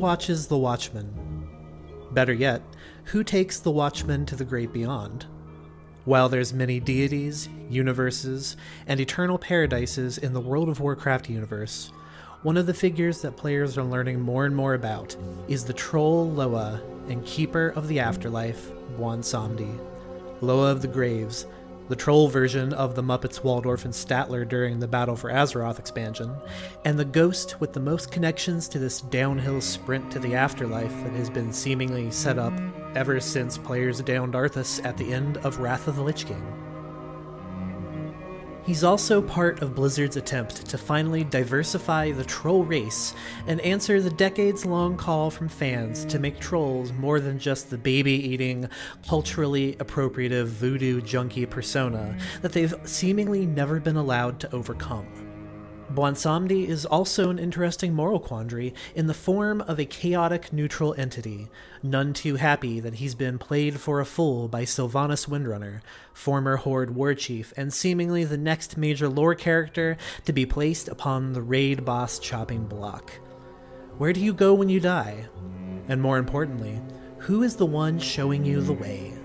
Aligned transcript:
watches 0.00 0.46
the 0.46 0.56
Watchmen? 0.56 1.46
Better 2.10 2.32
yet, 2.32 2.62
who 3.04 3.22
takes 3.22 3.60
the 3.60 3.70
Watchmen 3.70 4.24
to 4.26 4.34
the 4.34 4.44
great 4.44 4.72
beyond? 4.72 5.26
While 6.06 6.30
there's 6.30 6.54
many 6.54 6.80
deities, 6.80 7.48
universes, 7.68 8.56
and 8.86 8.98
eternal 8.98 9.38
paradises 9.38 10.16
in 10.16 10.32
the 10.32 10.40
World 10.40 10.70
of 10.70 10.80
Warcraft 10.80 11.28
universe, 11.28 11.92
one 12.42 12.56
of 12.56 12.66
the 12.66 12.72
figures 12.72 13.20
that 13.20 13.36
players 13.36 13.76
are 13.76 13.84
learning 13.84 14.20
more 14.20 14.46
and 14.46 14.56
more 14.56 14.72
about 14.72 15.14
is 15.46 15.64
the 15.64 15.74
troll 15.74 16.30
Loa 16.30 16.80
and 17.08 17.24
keeper 17.26 17.68
of 17.76 17.86
the 17.86 18.00
afterlife, 18.00 18.72
Bwonsamdi. 18.96 19.78
Loa 20.40 20.72
of 20.72 20.80
the 20.80 20.88
Graves, 20.88 21.46
the 21.90 21.96
troll 21.96 22.28
version 22.28 22.72
of 22.72 22.94
the 22.94 23.02
Muppets 23.02 23.42
Waldorf 23.42 23.84
and 23.84 23.92
Statler 23.92 24.48
during 24.48 24.78
the 24.78 24.86
Battle 24.86 25.16
for 25.16 25.28
Azeroth 25.28 25.80
expansion, 25.80 26.32
and 26.84 26.96
the 26.96 27.04
ghost 27.04 27.60
with 27.60 27.72
the 27.72 27.80
most 27.80 28.12
connections 28.12 28.68
to 28.68 28.78
this 28.78 29.00
downhill 29.00 29.60
sprint 29.60 30.08
to 30.12 30.20
the 30.20 30.36
afterlife 30.36 30.94
that 31.02 31.12
has 31.14 31.28
been 31.28 31.52
seemingly 31.52 32.08
set 32.12 32.38
up 32.38 32.54
ever 32.94 33.18
since 33.18 33.58
players 33.58 34.00
downed 34.02 34.34
Arthas 34.34 34.80
at 34.84 34.96
the 34.96 35.12
end 35.12 35.38
of 35.38 35.58
Wrath 35.58 35.88
of 35.88 35.96
the 35.96 36.02
Lich 36.02 36.26
King. 36.26 36.59
He's 38.70 38.84
also 38.84 39.20
part 39.20 39.62
of 39.62 39.74
Blizzard's 39.74 40.16
attempt 40.16 40.66
to 40.66 40.78
finally 40.78 41.24
diversify 41.24 42.12
the 42.12 42.22
troll 42.22 42.62
race 42.62 43.16
and 43.48 43.60
answer 43.62 44.00
the 44.00 44.10
decades 44.10 44.64
long 44.64 44.96
call 44.96 45.28
from 45.28 45.48
fans 45.48 46.04
to 46.04 46.20
make 46.20 46.38
trolls 46.38 46.92
more 46.92 47.18
than 47.18 47.40
just 47.40 47.68
the 47.68 47.76
baby 47.76 48.12
eating, 48.12 48.68
culturally 49.08 49.74
appropriative 49.80 50.46
voodoo 50.46 51.00
junkie 51.00 51.46
persona 51.46 52.16
that 52.42 52.52
they've 52.52 52.72
seemingly 52.84 53.44
never 53.44 53.80
been 53.80 53.96
allowed 53.96 54.38
to 54.38 54.54
overcome. 54.54 55.29
Bwonsamdi 55.92 56.68
is 56.68 56.86
also 56.86 57.30
an 57.30 57.40
interesting 57.40 57.92
moral 57.92 58.20
quandary 58.20 58.72
in 58.94 59.08
the 59.08 59.14
form 59.14 59.60
of 59.62 59.80
a 59.80 59.84
chaotic 59.84 60.52
neutral 60.52 60.94
entity, 60.96 61.48
none 61.82 62.12
too 62.12 62.36
happy 62.36 62.78
that 62.78 62.94
he's 62.94 63.16
been 63.16 63.38
played 63.38 63.80
for 63.80 63.98
a 63.98 64.04
fool 64.04 64.46
by 64.46 64.62
Sylvanas 64.62 65.28
Windrunner, 65.28 65.80
former 66.12 66.56
Horde 66.56 66.94
war 66.94 67.14
chief 67.14 67.52
and 67.56 67.74
seemingly 67.74 68.22
the 68.22 68.38
next 68.38 68.76
major 68.76 69.08
lore 69.08 69.34
character 69.34 69.96
to 70.26 70.32
be 70.32 70.46
placed 70.46 70.86
upon 70.86 71.32
the 71.32 71.42
raid 71.42 71.84
boss 71.84 72.20
chopping 72.20 72.66
block. 72.66 73.10
Where 73.98 74.12
do 74.12 74.20
you 74.20 74.32
go 74.32 74.54
when 74.54 74.68
you 74.68 74.78
die? 74.78 75.26
And 75.88 76.00
more 76.00 76.18
importantly, 76.18 76.80
who 77.18 77.42
is 77.42 77.56
the 77.56 77.66
one 77.66 77.98
showing 77.98 78.44
you 78.44 78.60
the 78.60 78.74
way? 78.74 79.19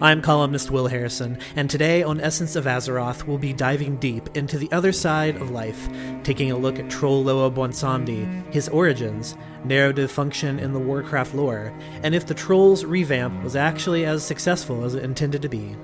I'm 0.00 0.22
columnist 0.22 0.70
Will 0.70 0.86
Harrison, 0.86 1.38
and 1.56 1.68
today 1.68 2.04
on 2.04 2.20
Essence 2.20 2.54
of 2.54 2.66
Azeroth, 2.66 3.24
we'll 3.24 3.36
be 3.36 3.52
diving 3.52 3.96
deep 3.96 4.36
into 4.36 4.56
the 4.56 4.70
other 4.70 4.92
side 4.92 5.34
of 5.34 5.50
life, 5.50 5.88
taking 6.22 6.52
a 6.52 6.56
look 6.56 6.78
at 6.78 6.88
Troll 6.88 7.24
Loa 7.24 7.50
Bwonsamdi, 7.50 8.52
his 8.52 8.68
origins, 8.68 9.34
narrative 9.64 10.12
function 10.12 10.60
in 10.60 10.72
the 10.72 10.78
Warcraft 10.78 11.34
lore, 11.34 11.76
and 12.04 12.14
if 12.14 12.26
the 12.26 12.34
Trolls 12.34 12.84
revamp 12.84 13.42
was 13.42 13.56
actually 13.56 14.06
as 14.06 14.24
successful 14.24 14.84
as 14.84 14.94
it 14.94 15.02
intended 15.02 15.42
to 15.42 15.48
be. 15.48 15.74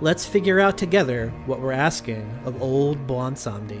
Let's 0.00 0.26
figure 0.26 0.58
out 0.58 0.76
together 0.76 1.28
what 1.46 1.60
we're 1.60 1.70
asking 1.70 2.28
of 2.44 2.60
old 2.60 3.06
Bwonsamdi. 3.06 3.80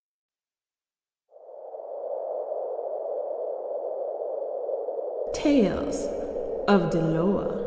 Tales 5.33 6.07
of 6.67 6.91
the 6.91 7.01
Loa. 7.01 7.57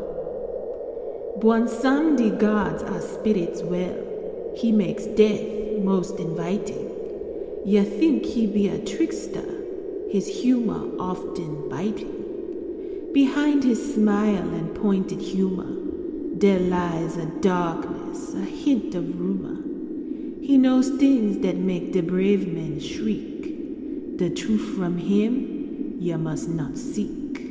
Bwonsamdi 1.39 2.39
guards 2.39 2.83
our 2.83 3.01
spirits 3.01 3.61
well. 3.63 4.53
He 4.55 4.71
makes 4.71 5.05
death 5.05 5.41
most 5.81 6.19
inviting. 6.19 6.91
You 7.65 7.83
think 7.83 8.23
he 8.23 8.45
be 8.45 8.67
a 8.67 8.85
trickster, 8.85 9.43
his 10.09 10.27
humor 10.27 10.89
often 10.99 11.67
biting. 11.67 13.11
Behind 13.13 13.63
his 13.63 13.95
smile 13.95 14.47
and 14.53 14.75
pointed 14.75 15.19
humor, 15.19 15.71
there 16.37 16.59
lies 16.59 17.17
a 17.17 17.25
darkness, 17.25 18.33
a 18.35 18.45
hint 18.45 18.93
of 18.93 19.19
rumor. 19.19 19.61
He 20.45 20.57
knows 20.59 20.89
things 20.89 21.39
that 21.39 21.55
make 21.55 21.93
the 21.93 22.01
brave 22.01 22.47
men 22.47 22.79
shriek. 22.79 24.17
The 24.19 24.29
truth 24.29 24.75
from 24.77 24.97
him 24.97 25.97
you 25.99 26.17
must 26.19 26.47
not 26.47 26.77
seek. 26.77 27.44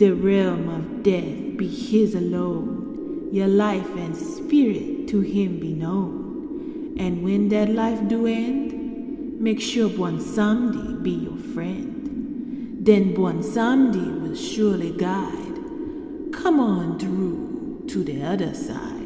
The 0.00 0.12
realm 0.14 0.70
of 0.70 1.02
death 1.02 1.58
be 1.58 1.68
his 1.68 2.14
alone, 2.14 3.28
your 3.32 3.48
life 3.48 3.94
and 3.96 4.16
spirit 4.16 5.08
to 5.08 5.20
him 5.20 5.60
be 5.60 5.74
known. 5.74 6.96
And 6.98 7.22
when 7.22 7.50
that 7.50 7.68
life 7.68 8.08
do 8.08 8.26
end, 8.26 9.38
make 9.38 9.60
sure 9.60 9.90
Bwonsamdi 9.90 11.02
be 11.02 11.10
your 11.10 11.36
friend. 11.36 12.78
Then 12.80 13.14
Bwonsamdi 13.14 14.22
will 14.22 14.34
surely 14.34 14.92
guide. 14.92 16.32
Come 16.32 16.60
on 16.60 16.98
through 16.98 17.84
to 17.88 18.02
the 18.02 18.22
other 18.22 18.54
side. 18.54 18.99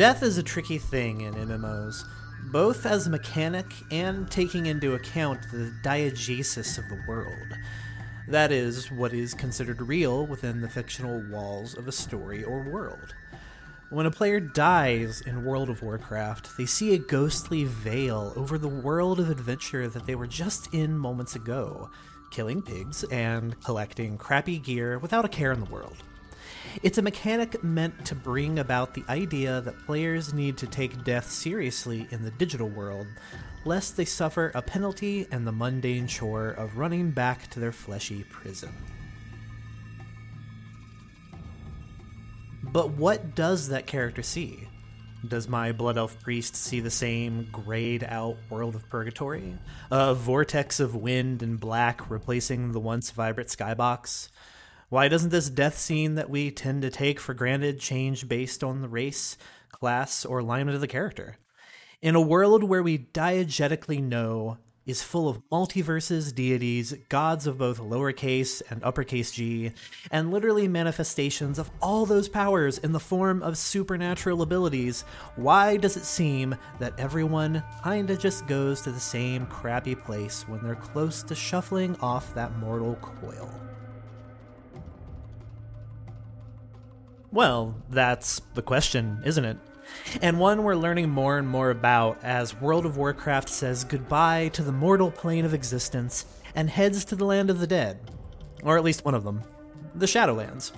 Death 0.00 0.22
is 0.22 0.38
a 0.38 0.42
tricky 0.42 0.78
thing 0.78 1.20
in 1.20 1.34
MMOs, 1.34 2.06
both 2.50 2.86
as 2.86 3.06
a 3.06 3.10
mechanic 3.10 3.66
and 3.90 4.30
taking 4.30 4.64
into 4.64 4.94
account 4.94 5.42
the 5.52 5.74
diegesis 5.84 6.78
of 6.78 6.88
the 6.88 7.04
world. 7.06 7.58
That 8.26 8.50
is, 8.50 8.90
what 8.90 9.12
is 9.12 9.34
considered 9.34 9.82
real 9.82 10.26
within 10.26 10.62
the 10.62 10.70
fictional 10.70 11.20
walls 11.28 11.76
of 11.76 11.86
a 11.86 11.92
story 11.92 12.42
or 12.42 12.62
world. 12.62 13.14
When 13.90 14.06
a 14.06 14.10
player 14.10 14.40
dies 14.40 15.20
in 15.20 15.44
World 15.44 15.68
of 15.68 15.82
Warcraft, 15.82 16.56
they 16.56 16.64
see 16.64 16.94
a 16.94 16.98
ghostly 16.98 17.64
veil 17.64 18.32
over 18.36 18.56
the 18.56 18.68
world 18.68 19.20
of 19.20 19.28
adventure 19.28 19.86
that 19.86 20.06
they 20.06 20.14
were 20.14 20.26
just 20.26 20.72
in 20.72 20.96
moments 20.96 21.36
ago, 21.36 21.90
killing 22.30 22.62
pigs 22.62 23.04
and 23.10 23.62
collecting 23.62 24.16
crappy 24.16 24.58
gear 24.58 24.98
without 24.98 25.26
a 25.26 25.28
care 25.28 25.52
in 25.52 25.60
the 25.60 25.70
world. 25.70 26.02
It's 26.82 26.98
a 26.98 27.02
mechanic 27.02 27.62
meant 27.62 28.04
to 28.06 28.14
bring 28.14 28.58
about 28.58 28.94
the 28.94 29.04
idea 29.08 29.60
that 29.60 29.86
players 29.86 30.32
need 30.32 30.56
to 30.58 30.66
take 30.66 31.04
death 31.04 31.30
seriously 31.30 32.06
in 32.10 32.22
the 32.22 32.30
digital 32.30 32.68
world, 32.68 33.06
lest 33.64 33.96
they 33.96 34.04
suffer 34.04 34.50
a 34.54 34.62
penalty 34.62 35.26
and 35.30 35.46
the 35.46 35.52
mundane 35.52 36.06
chore 36.06 36.50
of 36.50 36.78
running 36.78 37.10
back 37.10 37.48
to 37.50 37.60
their 37.60 37.72
fleshy 37.72 38.24
prison. 38.24 38.72
But 42.62 42.90
what 42.90 43.34
does 43.34 43.68
that 43.68 43.86
character 43.86 44.22
see? 44.22 44.68
Does 45.26 45.48
my 45.48 45.72
Blood 45.72 45.98
Elf 45.98 46.18
priest 46.22 46.56
see 46.56 46.80
the 46.80 46.90
same 46.90 47.48
grayed 47.52 48.04
out 48.04 48.36
world 48.48 48.74
of 48.74 48.88
purgatory? 48.88 49.58
A 49.90 50.14
vortex 50.14 50.80
of 50.80 50.94
wind 50.94 51.42
and 51.42 51.60
black 51.60 52.08
replacing 52.08 52.72
the 52.72 52.80
once 52.80 53.10
vibrant 53.10 53.50
skybox? 53.50 54.30
Why 54.90 55.06
doesn't 55.06 55.30
this 55.30 55.48
death 55.48 55.78
scene 55.78 56.16
that 56.16 56.28
we 56.28 56.50
tend 56.50 56.82
to 56.82 56.90
take 56.90 57.20
for 57.20 57.32
granted 57.32 57.78
change 57.78 58.26
based 58.26 58.64
on 58.64 58.82
the 58.82 58.88
race, 58.88 59.38
class, 59.70 60.24
or 60.24 60.40
alignment 60.40 60.74
of 60.74 60.80
the 60.80 60.88
character? 60.88 61.36
In 62.02 62.16
a 62.16 62.20
world 62.20 62.64
where 62.64 62.82
we 62.82 62.98
diegetically 62.98 64.02
know 64.02 64.58
is 64.86 65.00
full 65.00 65.28
of 65.28 65.48
multiverses, 65.48 66.34
deities, 66.34 66.92
gods 67.08 67.46
of 67.46 67.56
both 67.56 67.78
lowercase 67.78 68.62
and 68.68 68.82
uppercase 68.82 69.30
g, 69.30 69.70
and 70.10 70.32
literally 70.32 70.66
manifestations 70.66 71.60
of 71.60 71.70
all 71.80 72.04
those 72.04 72.28
powers 72.28 72.78
in 72.78 72.90
the 72.90 72.98
form 72.98 73.44
of 73.44 73.56
supernatural 73.56 74.42
abilities, 74.42 75.02
why 75.36 75.76
does 75.76 75.96
it 75.96 76.04
seem 76.04 76.56
that 76.80 76.98
everyone 76.98 77.62
kinda 77.84 78.16
just 78.16 78.44
goes 78.48 78.80
to 78.80 78.90
the 78.90 78.98
same 78.98 79.46
crappy 79.46 79.94
place 79.94 80.48
when 80.48 80.60
they're 80.64 80.74
close 80.74 81.22
to 81.22 81.36
shuffling 81.36 81.94
off 82.00 82.34
that 82.34 82.58
mortal 82.58 82.96
coil? 82.96 83.69
Well, 87.32 87.76
that's 87.88 88.40
the 88.54 88.62
question, 88.62 89.22
isn't 89.24 89.44
it? 89.44 89.56
and 90.22 90.38
one 90.38 90.62
we're 90.62 90.74
learning 90.76 91.08
more 91.10 91.38
and 91.38 91.48
more 91.48 91.70
about 91.70 92.18
as 92.22 92.60
World 92.60 92.86
of 92.86 92.96
Warcraft 92.96 93.48
says 93.48 93.84
goodbye 93.84 94.48
to 94.48 94.62
the 94.62 94.72
mortal 94.72 95.10
plane 95.10 95.44
of 95.44 95.54
existence 95.54 96.26
and 96.54 96.70
heads 96.70 97.04
to 97.06 97.16
the 97.16 97.24
land 97.24 97.50
of 97.50 97.60
the 97.60 97.66
dead. 97.66 97.98
Or 98.62 98.76
at 98.76 98.84
least 98.84 99.04
one 99.04 99.14
of 99.14 99.24
them 99.24 99.42
the 99.94 100.06
Shadowlands. 100.06 100.72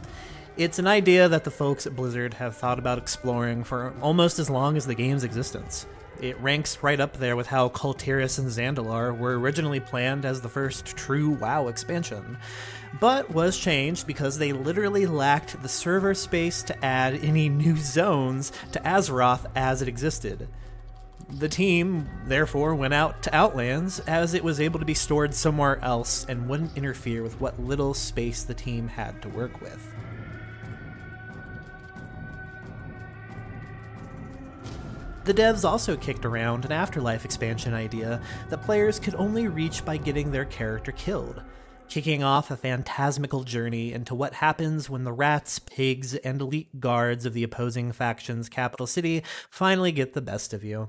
It's 0.57 0.79
an 0.79 0.87
idea 0.87 1.29
that 1.29 1.45
the 1.45 1.51
folks 1.51 1.87
at 1.87 1.97
Blizzard 1.97 2.35
have 2.35 2.57
thought 2.57 2.79
about 2.79 2.99
exploring 2.99 3.65
for 3.65 3.95
almost 4.01 4.39
as 4.39 4.49
long 4.49 4.77
as 4.77 4.87
the 4.87 4.95
game's 4.95 5.25
existence. 5.25 5.87
It 6.23 6.39
ranks 6.39 6.85
right 6.85 7.01
up 7.01 7.17
there 7.17 7.35
with 7.35 7.49
how 7.49 7.69
Tiras 7.71 8.39
and 8.39 8.49
Zandalar 8.49 9.19
were 9.19 9.37
originally 9.41 9.81
planned 9.81 10.25
as 10.25 10.41
the 10.41 10.49
first 10.49 10.87
true 10.87 11.31
WoW 11.31 11.67
expansion, 11.67 12.39
but 13.01 13.33
was 13.33 13.59
changed 13.59 14.07
because 14.07 14.39
they 14.39 14.53
literally 14.53 15.05
lacked 15.05 15.61
the 15.61 15.69
server 15.69 16.15
space 16.15 16.63
to 16.63 16.85
add 16.85 17.25
any 17.25 17.49
new 17.49 17.77
zones 17.77 18.53
to 18.71 18.79
Azeroth 18.85 19.47
as 19.57 19.83
it 19.83 19.89
existed. 19.89 20.47
The 21.29 21.49
team, 21.49 22.09
therefore, 22.27 22.77
went 22.77 22.95
out 22.95 23.25
to 23.25 23.35
Outlands 23.35 23.99
as 24.01 24.33
it 24.33 24.45
was 24.45 24.61
able 24.61 24.79
to 24.79 24.87
be 24.87 24.95
stored 24.95 25.35
somewhere 25.35 25.81
else 25.83 26.25
and 26.29 26.49
wouldn't 26.49 26.77
interfere 26.77 27.25
with 27.25 27.41
what 27.41 27.59
little 27.59 27.95
space 27.95 28.45
the 28.45 28.55
team 28.55 28.87
had 28.87 29.21
to 29.23 29.29
work 29.29 29.61
with. 29.61 29.93
The 35.25 35.35
devs 35.35 35.65
also 35.65 35.97
kicked 35.97 36.25
around 36.25 36.65
an 36.65 36.73
afterlife 36.73 37.25
expansion 37.25 37.75
idea 37.75 38.21
that 38.49 38.63
players 38.63 38.99
could 38.99 39.15
only 39.15 39.47
reach 39.47 39.85
by 39.85 39.97
getting 39.97 40.33
their 40.33 40.45
character 40.45 40.91
killed, 40.91 41.43
kicking 41.89 42.25
off 42.25 42.51
a 42.51 42.57
phantasmical 42.57 43.45
journey 43.45 43.93
into 43.93 44.17
what 44.17 44.35
happens 44.35 44.91
when 44.91 45.05
the 45.05 45.13
rats, 45.13 45.61
pigs, 45.61 46.15
and 46.17 46.41
elite 46.41 46.81
guards 46.81 47.25
of 47.25 47.35
the 47.35 47.45
opposing 47.45 47.93
faction's 47.93 48.49
capital 48.49 48.87
city 48.87 49.23
finally 49.49 49.93
get 49.93 50.15
the 50.15 50.21
best 50.21 50.53
of 50.53 50.65
you. 50.65 50.89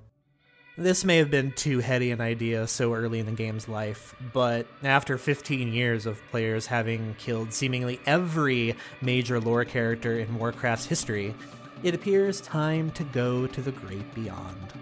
This 0.76 1.06
may 1.06 1.18
have 1.18 1.30
been 1.30 1.52
too 1.52 1.82
heady 1.82 2.10
an 2.10 2.20
idea 2.20 2.66
so 2.66 2.96
early 2.96 3.20
in 3.20 3.28
the 3.28 3.32
game's 3.34 3.70
life, 3.70 4.16
but 4.34 4.66
after 4.82 5.20
15 5.20 5.72
years 5.72 6.08
of 6.08 6.20
players 6.32 6.66
having 6.66 7.14
killed 7.20 7.54
seemingly 7.54 8.00
every 8.08 8.76
major 9.00 9.40
lore 9.40 9.66
character 9.66 10.18
in 10.18 10.40
Warcraft's 10.40 10.88
history, 10.88 11.36
it 11.84 11.94
appears 11.94 12.40
time 12.42 12.90
to 12.92 13.04
go 13.04 13.46
to 13.46 13.62
the 13.62 13.72
great 13.72 14.14
beyond. 14.16 14.74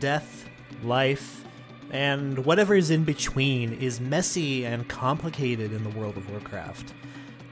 Death, 0.00 0.48
life, 0.82 1.44
and 1.90 2.44
whatever 2.46 2.74
is 2.74 2.90
in 2.90 3.04
between 3.04 3.74
is 3.74 4.00
messy 4.00 4.64
and 4.64 4.88
complicated 4.88 5.72
in 5.72 5.84
the 5.84 5.90
world 5.90 6.16
of 6.16 6.30
Warcraft. 6.30 6.94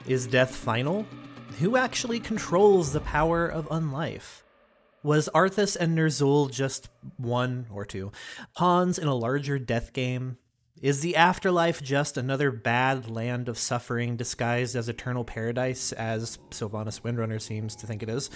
Is 0.06 0.26
death 0.26 0.54
final? 0.54 1.06
Who 1.58 1.76
actually 1.76 2.20
controls 2.20 2.92
the 2.92 3.00
power 3.00 3.46
of 3.46 3.68
unlife? 3.68 4.42
Was 5.02 5.28
Arthas 5.34 5.76
and 5.76 5.96
Ner'zhul 5.96 6.50
just 6.50 6.88
one 7.18 7.66
or 7.70 7.84
two 7.84 8.12
pawns 8.54 8.98
in 8.98 9.08
a 9.08 9.14
larger 9.14 9.58
death 9.58 9.92
game 9.92 10.38
is 10.82 11.00
the 11.00 11.16
afterlife 11.16 11.82
just 11.82 12.16
another 12.16 12.50
bad 12.50 13.10
land 13.10 13.48
of 13.48 13.58
suffering 13.58 14.16
disguised 14.16 14.74
as 14.74 14.88
eternal 14.88 15.24
paradise, 15.24 15.92
as 15.92 16.38
Sylvanas 16.50 17.02
Windrunner 17.02 17.40
seems 17.40 17.76
to 17.76 17.86
think 17.86 18.02
it 18.02 18.08
is? 18.08 18.30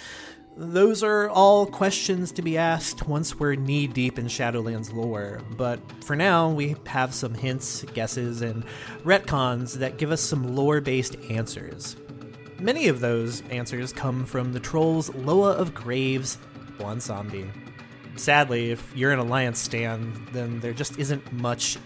Those 0.57 1.03
are 1.03 1.27
all 1.29 1.65
questions 1.65 2.31
to 2.33 2.41
be 2.41 2.57
asked 2.57 3.07
once 3.07 3.37
we're 3.37 3.55
knee 3.55 3.87
deep 3.87 4.17
in 4.17 4.27
Shadowlands 4.27 4.93
lore, 4.93 5.41
but 5.57 5.79
for 6.03 6.15
now 6.15 6.49
we 6.49 6.75
have 6.85 7.13
some 7.13 7.33
hints, 7.33 7.83
guesses, 7.93 8.41
and 8.41 8.63
retcons 9.03 9.73
that 9.79 9.97
give 9.97 10.11
us 10.11 10.21
some 10.21 10.55
lore 10.55 10.79
based 10.79 11.17
answers. 11.29 11.97
Many 12.59 12.87
of 12.87 13.01
those 13.01 13.41
answers 13.49 13.91
come 13.91 14.23
from 14.23 14.53
the 14.53 14.61
troll's 14.61 15.13
Loa 15.13 15.51
of 15.53 15.73
Graves, 15.73 16.37
Bwonsamdi. 16.77 17.49
Sadly, 18.15 18.71
if 18.71 18.95
you're 18.95 19.11
an 19.11 19.19
Alliance 19.19 19.59
stan, 19.59 20.25
then 20.31 20.61
there 20.61 20.71
just 20.71 20.97
isn't 20.97 21.33
much 21.33 21.77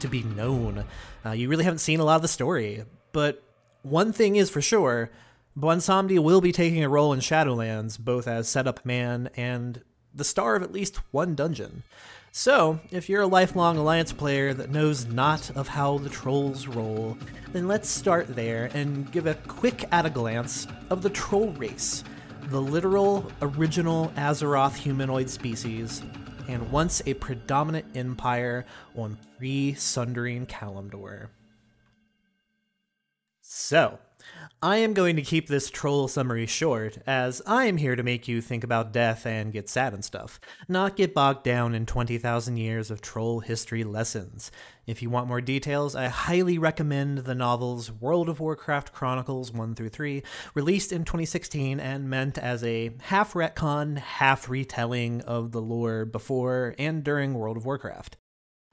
to 0.00 0.08
be 0.08 0.22
known. 0.22 0.84
Uh, 1.24 1.32
you 1.32 1.48
really 1.48 1.64
haven't 1.64 1.78
seen 1.78 2.00
a 2.00 2.04
lot 2.04 2.16
of 2.16 2.22
the 2.22 2.28
story. 2.28 2.84
But 3.12 3.42
one 3.82 4.12
thing 4.12 4.36
is 4.36 4.50
for 4.50 4.60
sure 4.60 5.10
Bwonsamdi 5.58 6.18
will 6.18 6.42
be 6.42 6.52
taking 6.52 6.84
a 6.84 6.88
role 6.88 7.14
in 7.14 7.20
Shadowlands, 7.20 7.98
both 7.98 8.28
as 8.28 8.48
setup 8.48 8.84
man 8.84 9.30
and 9.36 9.82
the 10.14 10.24
star 10.24 10.54
of 10.54 10.62
at 10.62 10.72
least 10.72 10.96
one 11.12 11.34
dungeon. 11.34 11.82
So, 12.30 12.80
if 12.90 13.08
you're 13.08 13.22
a 13.22 13.26
lifelong 13.26 13.78
Alliance 13.78 14.12
player 14.12 14.52
that 14.52 14.68
knows 14.68 15.06
not 15.06 15.48
of 15.56 15.68
how 15.68 15.96
the 15.96 16.10
trolls 16.10 16.66
roll, 16.66 17.16
then 17.52 17.66
let's 17.66 17.88
start 17.88 18.36
there 18.36 18.68
and 18.74 19.10
give 19.10 19.26
a 19.26 19.34
quick 19.34 19.88
at 19.90 20.04
a 20.04 20.10
glance 20.10 20.66
of 20.90 21.00
the 21.00 21.08
troll 21.08 21.48
race, 21.52 22.04
the 22.48 22.60
literal, 22.60 23.32
original 23.40 24.12
Azeroth 24.18 24.76
humanoid 24.76 25.30
species 25.30 26.02
and 26.48 26.70
once 26.70 27.02
a 27.06 27.14
predominant 27.14 27.86
empire 27.94 28.64
on 28.94 29.18
pre 29.38 29.74
Sundering 29.74 30.46
Kalimdor. 30.46 31.28
So, 33.40 33.98
I 34.62 34.78
am 34.78 34.94
going 34.94 35.16
to 35.16 35.22
keep 35.22 35.48
this 35.48 35.68
troll 35.68 36.08
summary 36.08 36.46
short, 36.46 36.96
as 37.06 37.42
I 37.46 37.66
am 37.66 37.76
here 37.76 37.94
to 37.94 38.02
make 38.02 38.26
you 38.26 38.40
think 38.40 38.64
about 38.64 38.90
death 38.90 39.26
and 39.26 39.52
get 39.52 39.68
sad 39.68 39.92
and 39.92 40.02
stuff, 40.02 40.40
not 40.66 40.96
get 40.96 41.12
bogged 41.12 41.42
down 41.42 41.74
in 41.74 41.84
20,000 41.84 42.56
years 42.56 42.90
of 42.90 43.02
troll 43.02 43.40
history 43.40 43.84
lessons. 43.84 44.50
If 44.86 45.02
you 45.02 45.10
want 45.10 45.28
more 45.28 45.42
details, 45.42 45.94
I 45.94 46.06
highly 46.06 46.56
recommend 46.56 47.18
the 47.18 47.34
novels 47.34 47.92
World 47.92 48.30
of 48.30 48.40
Warcraft 48.40 48.94
Chronicles 48.94 49.52
1 49.52 49.74
through 49.74 49.90
3, 49.90 50.22
released 50.54 50.90
in 50.90 51.04
2016 51.04 51.78
and 51.78 52.08
meant 52.08 52.38
as 52.38 52.64
a 52.64 52.92
half 53.02 53.34
retcon, 53.34 53.98
half 53.98 54.48
retelling 54.48 55.20
of 55.20 55.52
the 55.52 55.60
lore 55.60 56.06
before 56.06 56.74
and 56.78 57.04
during 57.04 57.34
World 57.34 57.58
of 57.58 57.66
Warcraft. 57.66 58.16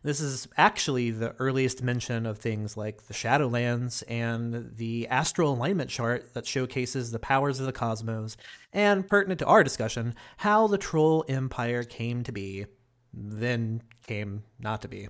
This 0.03 0.19
is 0.19 0.49
actually 0.57 1.11
the 1.11 1.33
earliest 1.39 1.81
mention 1.81 2.25
of 2.25 2.37
things 2.37 2.75
like 2.75 3.07
the 3.07 3.13
Shadowlands 3.13 4.03
and 4.09 4.75
the 4.75 5.07
astral 5.07 5.53
alignment 5.53 5.89
chart 5.89 6.33
that 6.33 6.45
showcases 6.45 7.11
the 7.11 7.19
powers 7.19 7.61
of 7.61 7.65
the 7.65 7.71
cosmos, 7.71 8.35
and 8.73 9.07
pertinent 9.07 9.39
to 9.39 9.45
our 9.45 9.63
discussion, 9.63 10.13
how 10.37 10.67
the 10.67 10.77
Troll 10.77 11.23
Empire 11.29 11.83
came 11.83 12.21
to 12.23 12.33
be, 12.33 12.65
then 13.13 13.81
came 14.05 14.43
not 14.59 14.81
to 14.81 14.89
be. 14.89 15.07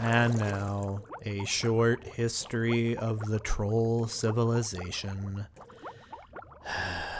And 0.00 0.38
now, 0.38 1.02
a 1.24 1.44
short 1.44 2.04
history 2.04 2.96
of 2.96 3.18
the 3.20 3.40
Troll 3.40 4.06
civilization. 4.06 5.46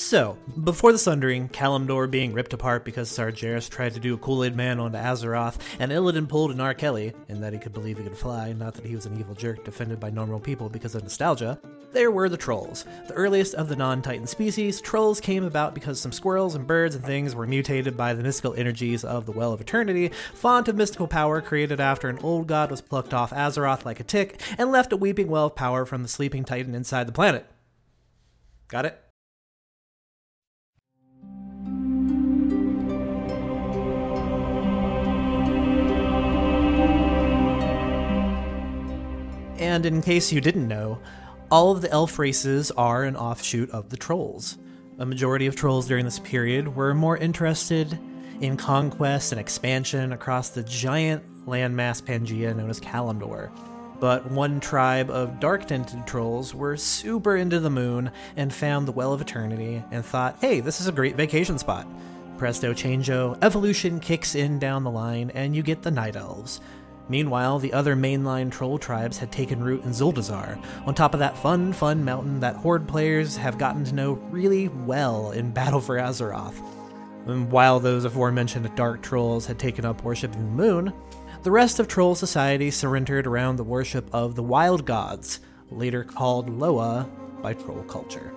So, 0.00 0.38
before 0.64 0.92
the 0.92 0.98
Sundering, 0.98 1.50
Kalimdor 1.50 2.10
being 2.10 2.32
ripped 2.32 2.54
apart 2.54 2.86
because 2.86 3.10
Sargeras 3.10 3.68
tried 3.68 3.92
to 3.92 4.00
do 4.00 4.14
a 4.14 4.18
Kool-Aid 4.18 4.56
Man 4.56 4.80
onto 4.80 4.96
Azeroth, 4.96 5.58
and 5.78 5.92
Illidan 5.92 6.26
pulled 6.26 6.50
an 6.50 6.58
R. 6.58 6.72
Kelly, 6.72 7.12
in 7.28 7.42
that 7.42 7.52
he 7.52 7.58
could 7.58 7.74
believe 7.74 7.98
he 7.98 8.04
could 8.04 8.16
fly, 8.16 8.54
not 8.54 8.72
that 8.74 8.86
he 8.86 8.94
was 8.94 9.04
an 9.04 9.20
evil 9.20 9.34
jerk 9.34 9.62
defended 9.62 10.00
by 10.00 10.08
normal 10.08 10.40
people 10.40 10.70
because 10.70 10.94
of 10.94 11.02
nostalgia, 11.02 11.60
there 11.92 12.10
were 12.10 12.30
the 12.30 12.38
trolls. 12.38 12.86
The 13.08 13.14
earliest 13.14 13.54
of 13.54 13.68
the 13.68 13.76
non-Titan 13.76 14.26
species, 14.26 14.80
trolls 14.80 15.20
came 15.20 15.44
about 15.44 15.74
because 15.74 16.00
some 16.00 16.12
squirrels 16.12 16.54
and 16.54 16.66
birds 16.66 16.94
and 16.94 17.04
things 17.04 17.34
were 17.34 17.46
mutated 17.46 17.94
by 17.94 18.14
the 18.14 18.22
mystical 18.22 18.54
energies 18.54 19.04
of 19.04 19.26
the 19.26 19.32
Well 19.32 19.52
of 19.52 19.60
Eternity, 19.60 20.12
font 20.32 20.66
of 20.66 20.76
mystical 20.76 21.08
power 21.08 21.42
created 21.42 21.78
after 21.78 22.08
an 22.08 22.18
old 22.22 22.46
god 22.46 22.70
was 22.70 22.80
plucked 22.80 23.12
off 23.12 23.32
Azeroth 23.32 23.84
like 23.84 24.00
a 24.00 24.04
tick, 24.04 24.40
and 24.56 24.72
left 24.72 24.94
a 24.94 24.96
weeping 24.96 25.28
well 25.28 25.46
of 25.46 25.54
power 25.54 25.84
from 25.84 26.02
the 26.02 26.08
sleeping 26.08 26.46
Titan 26.46 26.74
inside 26.74 27.06
the 27.06 27.12
planet. 27.12 27.46
Got 28.66 28.86
it? 28.86 29.09
And 39.60 39.84
in 39.84 40.00
case 40.00 40.32
you 40.32 40.40
didn't 40.40 40.66
know, 40.66 40.98
all 41.50 41.70
of 41.70 41.82
the 41.82 41.90
elf 41.90 42.18
races 42.18 42.70
are 42.72 43.04
an 43.04 43.14
offshoot 43.14 43.70
of 43.70 43.90
the 43.90 43.96
trolls. 43.96 44.56
A 44.98 45.04
majority 45.04 45.46
of 45.46 45.54
trolls 45.54 45.86
during 45.86 46.06
this 46.06 46.18
period 46.18 46.74
were 46.74 46.94
more 46.94 47.18
interested 47.18 47.98
in 48.40 48.56
conquest 48.56 49.32
and 49.32 49.40
expansion 49.40 50.12
across 50.12 50.48
the 50.48 50.62
giant 50.62 51.22
landmass 51.46 52.02
Pangaea 52.02 52.56
known 52.56 52.70
as 52.70 52.80
Kalimdor. 52.80 53.50
But 54.00 54.30
one 54.30 54.60
tribe 54.60 55.10
of 55.10 55.40
dark 55.40 55.68
tinted 55.68 56.06
trolls 56.06 56.54
were 56.54 56.78
super 56.78 57.36
into 57.36 57.60
the 57.60 57.68
moon 57.68 58.10
and 58.36 58.52
found 58.52 58.88
the 58.88 58.92
Well 58.92 59.12
of 59.12 59.20
Eternity 59.20 59.82
and 59.90 60.02
thought, 60.02 60.38
hey, 60.40 60.60
this 60.60 60.80
is 60.80 60.86
a 60.86 60.92
great 60.92 61.16
vacation 61.16 61.58
spot. 61.58 61.86
Presto 62.38 62.72
changeo, 62.72 63.36
evolution 63.42 64.00
kicks 64.00 64.34
in 64.34 64.58
down 64.58 64.84
the 64.84 64.90
line, 64.90 65.30
and 65.34 65.54
you 65.54 65.62
get 65.62 65.82
the 65.82 65.90
Night 65.90 66.16
Elves. 66.16 66.62
Meanwhile, 67.10 67.58
the 67.58 67.72
other 67.72 67.96
mainline 67.96 68.52
troll 68.52 68.78
tribes 68.78 69.18
had 69.18 69.32
taken 69.32 69.64
root 69.64 69.82
in 69.82 69.90
Zuldazar, 69.90 70.62
on 70.86 70.94
top 70.94 71.12
of 71.12 71.18
that 71.18 71.36
fun, 71.36 71.72
fun 71.72 72.04
mountain 72.04 72.38
that 72.38 72.54
Horde 72.54 72.86
players 72.86 73.36
have 73.36 73.58
gotten 73.58 73.84
to 73.84 73.94
know 73.94 74.12
really 74.30 74.68
well 74.68 75.32
in 75.32 75.50
Battle 75.50 75.80
for 75.80 75.96
Azeroth. 75.96 76.54
And 77.26 77.50
while 77.50 77.80
those 77.80 78.04
aforementioned 78.04 78.72
dark 78.76 79.02
trolls 79.02 79.44
had 79.44 79.58
taken 79.58 79.84
up 79.84 80.04
worship 80.04 80.30
of 80.30 80.38
the 80.38 80.44
moon, 80.44 80.92
the 81.42 81.50
rest 81.50 81.80
of 81.80 81.88
troll 81.88 82.14
society 82.14 82.70
surrendered 82.70 83.26
around 83.26 83.56
the 83.56 83.64
worship 83.64 84.08
of 84.12 84.36
the 84.36 84.42
wild 84.44 84.84
gods, 84.84 85.40
later 85.68 86.04
called 86.04 86.48
Loa 86.48 87.10
by 87.42 87.54
troll 87.54 87.82
culture. 87.82 88.32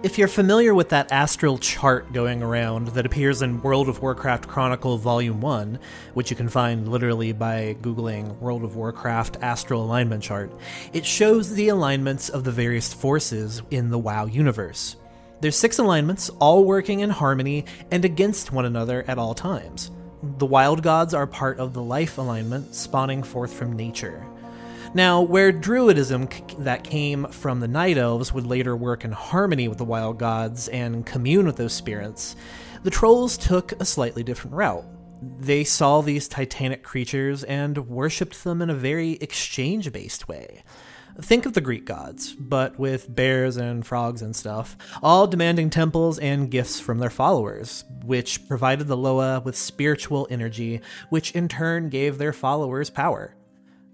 If 0.00 0.16
you're 0.16 0.28
familiar 0.28 0.76
with 0.76 0.90
that 0.90 1.10
astral 1.10 1.58
chart 1.58 2.12
going 2.12 2.40
around 2.40 2.88
that 2.88 3.04
appears 3.04 3.42
in 3.42 3.60
World 3.62 3.88
of 3.88 4.00
Warcraft 4.00 4.46
Chronicle 4.46 4.96
Volume 4.96 5.40
1, 5.40 5.76
which 6.14 6.30
you 6.30 6.36
can 6.36 6.48
find 6.48 6.86
literally 6.86 7.32
by 7.32 7.76
Googling 7.82 8.38
World 8.38 8.62
of 8.62 8.76
Warcraft 8.76 9.38
Astral 9.42 9.82
Alignment 9.82 10.22
Chart, 10.22 10.52
it 10.92 11.04
shows 11.04 11.52
the 11.52 11.70
alignments 11.70 12.28
of 12.28 12.44
the 12.44 12.52
various 12.52 12.94
forces 12.94 13.60
in 13.72 13.90
the 13.90 13.98
WoW 13.98 14.26
universe. 14.26 14.94
There's 15.40 15.56
six 15.56 15.80
alignments, 15.80 16.30
all 16.38 16.62
working 16.62 17.00
in 17.00 17.10
harmony 17.10 17.64
and 17.90 18.04
against 18.04 18.52
one 18.52 18.66
another 18.66 19.04
at 19.08 19.18
all 19.18 19.34
times. 19.34 19.90
The 20.38 20.46
wild 20.46 20.84
gods 20.84 21.12
are 21.12 21.26
part 21.26 21.58
of 21.58 21.72
the 21.72 21.82
life 21.82 22.18
alignment, 22.18 22.72
spawning 22.72 23.24
forth 23.24 23.52
from 23.52 23.72
nature. 23.72 24.24
Now, 24.94 25.20
where 25.20 25.52
Druidism 25.52 26.32
c- 26.32 26.56
that 26.60 26.82
came 26.82 27.26
from 27.26 27.60
the 27.60 27.68
Night 27.68 27.98
Elves 27.98 28.32
would 28.32 28.46
later 28.46 28.74
work 28.74 29.04
in 29.04 29.12
harmony 29.12 29.68
with 29.68 29.78
the 29.78 29.84
wild 29.84 30.18
gods 30.18 30.68
and 30.68 31.04
commune 31.04 31.46
with 31.46 31.56
those 31.56 31.74
spirits, 31.74 32.34
the 32.84 32.90
Trolls 32.90 33.36
took 33.36 33.72
a 33.72 33.84
slightly 33.84 34.22
different 34.22 34.56
route. 34.56 34.84
They 35.40 35.62
saw 35.62 36.00
these 36.00 36.26
titanic 36.26 36.82
creatures 36.82 37.44
and 37.44 37.76
worshipped 37.86 38.44
them 38.44 38.62
in 38.62 38.70
a 38.70 38.74
very 38.74 39.12
exchange 39.14 39.92
based 39.92 40.26
way. 40.26 40.62
Think 41.20 41.44
of 41.44 41.52
the 41.52 41.60
Greek 41.60 41.84
gods, 41.84 42.32
but 42.34 42.78
with 42.78 43.14
bears 43.14 43.56
and 43.56 43.84
frogs 43.84 44.22
and 44.22 44.34
stuff, 44.34 44.76
all 45.02 45.26
demanding 45.26 45.68
temples 45.68 46.18
and 46.18 46.50
gifts 46.50 46.80
from 46.80 46.98
their 46.98 47.10
followers, 47.10 47.84
which 48.04 48.48
provided 48.48 48.86
the 48.86 48.96
Loa 48.96 49.40
with 49.40 49.56
spiritual 49.56 50.28
energy, 50.30 50.80
which 51.10 51.32
in 51.32 51.48
turn 51.48 51.88
gave 51.88 52.18
their 52.18 52.32
followers 52.32 52.88
power. 52.88 53.34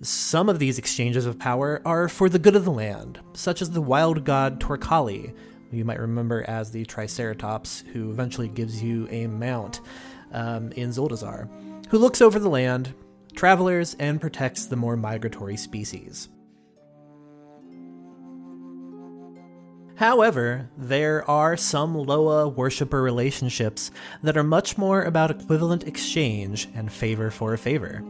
Some 0.02 0.48
of 0.48 0.58
these 0.58 0.78
exchanges 0.78 1.24
of 1.24 1.38
power 1.38 1.80
are 1.84 2.08
for 2.08 2.28
the 2.28 2.38
good 2.38 2.56
of 2.56 2.64
the 2.64 2.72
land, 2.72 3.20
such 3.32 3.62
as 3.62 3.70
the 3.70 3.80
wild 3.80 4.24
god 4.24 4.60
Torcali, 4.60 5.34
who 5.70 5.76
you 5.76 5.84
might 5.84 6.00
remember 6.00 6.44
as 6.48 6.70
the 6.70 6.84
Triceratops, 6.84 7.84
who 7.92 8.10
eventually 8.10 8.48
gives 8.48 8.82
you 8.82 9.08
a 9.10 9.26
mount 9.28 9.80
um, 10.32 10.72
in 10.72 10.90
Zuldazar, 10.90 11.48
who 11.88 11.98
looks 11.98 12.20
over 12.20 12.38
the 12.38 12.50
land, 12.50 12.92
travelers, 13.34 13.94
and 13.98 14.20
protects 14.20 14.66
the 14.66 14.76
more 14.76 14.96
migratory 14.96 15.56
species. 15.56 16.28
However, 19.96 20.70
there 20.76 21.28
are 21.30 21.56
some 21.56 21.94
Loa 21.94 22.48
worshipper 22.48 23.00
relationships 23.00 23.92
that 24.24 24.36
are 24.36 24.42
much 24.42 24.76
more 24.76 25.02
about 25.04 25.30
equivalent 25.30 25.86
exchange 25.86 26.68
and 26.74 26.92
favor 26.92 27.30
for 27.30 27.54
a 27.54 27.58
favor 27.58 28.02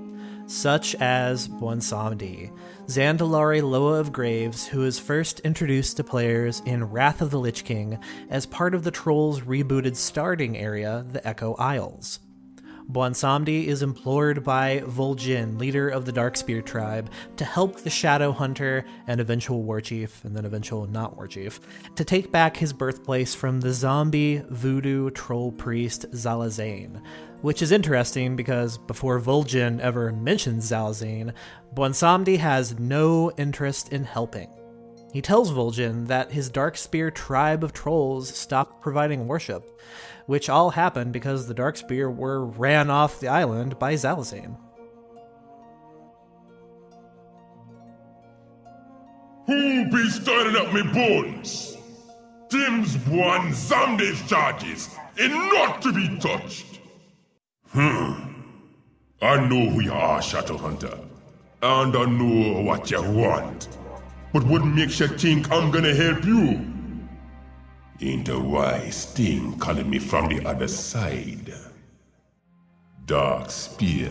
such 0.47 0.95
as 0.97 1.49
Bwonsamdi, 1.49 2.51
Zandalari 2.87 3.63
Loa 3.63 4.01
of 4.01 4.13
Graves, 4.13 4.67
who 4.67 4.83
is 4.83 4.99
first 4.99 5.41
introduced 5.41 5.97
to 5.97 6.05
players 6.05 6.63
in 6.67 6.85
Wrath 6.85 7.23
of 7.23 7.31
the 7.31 7.39
Lich 7.39 7.65
King 7.65 7.99
as 8.31 8.47
part 8.47 8.75
of 8.75 8.85
the 8.85 8.91
Trolls' 8.91 9.41
rebooted 9.41 9.97
starting 9.97 10.57
area, 10.57 11.05
the 11.11 11.27
Echo 11.27 11.55
Isles. 11.55 12.21
Bwonsamdi 12.91 13.65
is 13.67 13.83
implored 13.83 14.45
by 14.45 14.81
Vol'jin, 14.81 15.59
leader 15.59 15.89
of 15.89 16.05
the 16.05 16.13
Darkspear 16.13 16.65
tribe, 16.65 17.11
to 17.37 17.45
help 17.45 17.81
the 17.81 17.91
Shadow 17.91 18.31
Hunter 18.31 18.85
and 19.07 19.21
eventual 19.21 19.63
War 19.63 19.81
Chief, 19.81 20.23
and 20.25 20.37
then 20.37 20.45
eventual 20.45 20.87
not 20.87 21.17
War 21.17 21.27
Chief, 21.27 21.61
to 21.97 22.05
take 22.05 22.31
back 22.31 22.57
his 22.57 22.73
birthplace 22.73 23.35
from 23.35 23.61
the 23.61 23.73
zombie 23.73 24.43
voodoo 24.51 25.11
troll 25.11 25.51
priest 25.51 26.07
Zalazane. 26.13 27.03
Which 27.41 27.63
is 27.63 27.73
interesting 27.73 28.37
because 28.37 28.79
before 28.79 29.19
Vol'jin 29.19 29.81
ever 29.81 30.13
mentions 30.13 30.71
Zalazane, 30.71 31.33
Bwonsamdi 31.75 32.39
has 32.39 32.79
no 32.79 33.31
interest 33.33 33.93
in 33.93 34.05
helping. 34.05 34.49
He 35.15 35.23
tells 35.23 35.53
Vol'jin 35.53 36.09
that 36.09 36.33
his 36.33 36.51
Darkspear 36.51 37.15
tribe 37.15 37.63
of 37.63 37.73
trolls 37.73 38.35
stopped 38.35 38.83
providing 38.83 39.29
worship, 39.29 39.81
which 40.27 40.49
all 40.49 40.71
happened 40.71 41.13
because 41.13 41.47
the 41.47 41.55
Darkspear 41.55 42.13
were 42.13 42.45
ran 42.45 42.91
off 42.91 43.21
the 43.21 43.29
island 43.29 43.79
by 43.79 43.95
Zalazane. 43.95 44.57
Who 49.47 49.89
be 49.89 50.11
stirring 50.11 50.57
up 50.57 50.75
me 50.75 50.83
bones? 50.83 51.77
Tim's 52.49 52.97
Bwonsamdi's 52.97 54.29
charges, 54.29 54.89
and 55.17 55.33
not 55.33 55.81
to 55.83 55.93
be 55.93 56.19
touched. 56.19 56.81
Hmm. 57.69 58.15
I 59.23 59.47
know 59.47 59.71
who 59.71 59.81
you 59.81 59.93
are, 59.93 60.19
Shadowhunter, 60.19 60.99
and 61.63 61.97
I 61.97 62.05
know 62.05 62.63
what 62.63 62.91
you 62.91 63.01
want. 63.01 63.69
But 64.35 64.43
what 64.49 64.65
makes 64.65 64.99
you 64.99 65.07
think 65.07 65.53
I'm 65.53 65.71
gonna 65.71 65.95
help 65.95 66.25
you? 66.25 66.67
Ain't 68.01 68.29
a 68.29 68.37
wise 68.37 69.05
thing 69.05 69.57
calling 69.61 69.89
me 69.89 70.01
from 70.01 70.29
the 70.29 70.45
other 70.45 70.67
side. 70.67 71.55
Dark 73.07 73.49
Spear. 73.49 74.11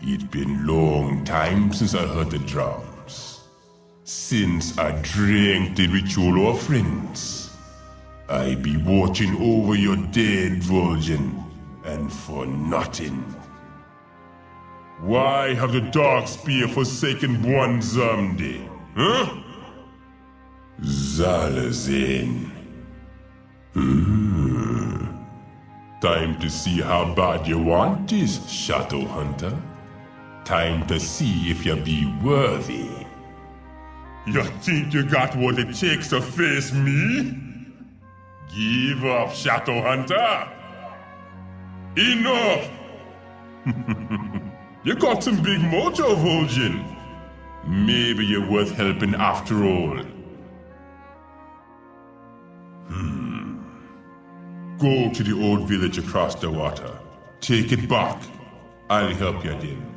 It's 0.00 0.24
been 0.24 0.66
long 0.66 1.24
time 1.24 1.72
since 1.72 1.94
I 1.94 2.04
heard 2.08 2.32
the 2.32 2.40
drums. 2.40 3.44
Since 4.02 4.76
I 4.76 5.00
drank 5.00 5.76
the 5.76 5.86
ritual 5.86 6.48
offerings. 6.48 7.56
I 8.28 8.56
be 8.56 8.78
watching 8.78 9.40
over 9.40 9.76
your 9.76 9.96
dead 10.10 10.60
Vol'jin, 10.60 11.44
and 11.84 12.12
for 12.12 12.46
nothing. 12.46 13.22
Why 14.98 15.54
have 15.54 15.72
the 15.72 15.82
Dark 15.82 16.26
Spear 16.26 16.66
forsaken 16.66 17.40
Huh? 18.94 19.42
Hmm. 23.74 25.06
Time 26.00 26.38
to 26.40 26.50
see 26.50 26.80
how 26.80 27.14
bad 27.14 27.46
you 27.46 27.58
want 27.58 28.10
this, 28.10 28.46
Shadow 28.50 29.06
Hunter. 29.06 29.56
Time 30.44 30.86
to 30.88 31.00
see 31.00 31.50
if 31.50 31.64
you 31.64 31.76
be 31.76 32.12
worthy. 32.22 32.90
You 34.26 34.42
think 34.60 34.92
you 34.92 35.04
got 35.04 35.36
what 35.36 35.58
it 35.58 35.74
takes 35.74 36.08
to 36.08 36.20
face 36.20 36.72
me? 36.72 37.38
Give 38.54 39.04
up, 39.06 39.32
Shadow 39.32 39.80
Hunter. 39.80 40.48
Enough! 41.96 42.70
you 44.84 44.94
got 44.96 45.22
some 45.22 45.36
big 45.36 45.60
mojo, 45.60 46.14
Vol'jin. 46.16 46.91
Maybe 47.66 48.26
you're 48.26 48.50
worth 48.50 48.72
helping 48.72 49.14
after 49.14 49.64
all. 49.64 49.98
Hmm. 52.88 53.58
Go 54.78 55.12
to 55.12 55.22
the 55.22 55.40
old 55.40 55.68
village 55.68 55.98
across 55.98 56.34
the 56.34 56.50
water. 56.50 56.98
Take 57.40 57.72
it 57.72 57.88
back. 57.88 58.20
I'll 58.90 59.14
help 59.14 59.44
you 59.44 59.52
then. 59.52 59.91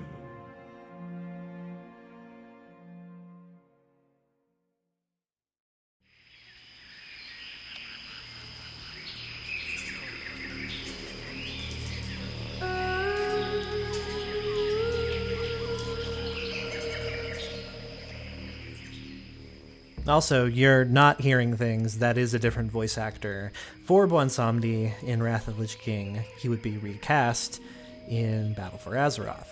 Also, 20.07 20.45
you're 20.45 20.85
not 20.85 21.21
hearing 21.21 21.57
things. 21.57 21.97
That 21.97 22.17
is 22.17 22.33
a 22.33 22.39
different 22.39 22.71
voice 22.71 22.97
actor. 22.97 23.51
For 23.85 24.07
Bwonsamdi 24.07 24.93
in 25.03 25.23
Wrath 25.23 25.47
of 25.47 25.57
Lich 25.57 25.79
King, 25.79 26.23
he 26.39 26.47
would 26.47 26.61
be 26.61 26.77
recast 26.77 27.59
in 28.07 28.53
Battle 28.53 28.77
for 28.77 28.91
Azeroth. 28.91 29.47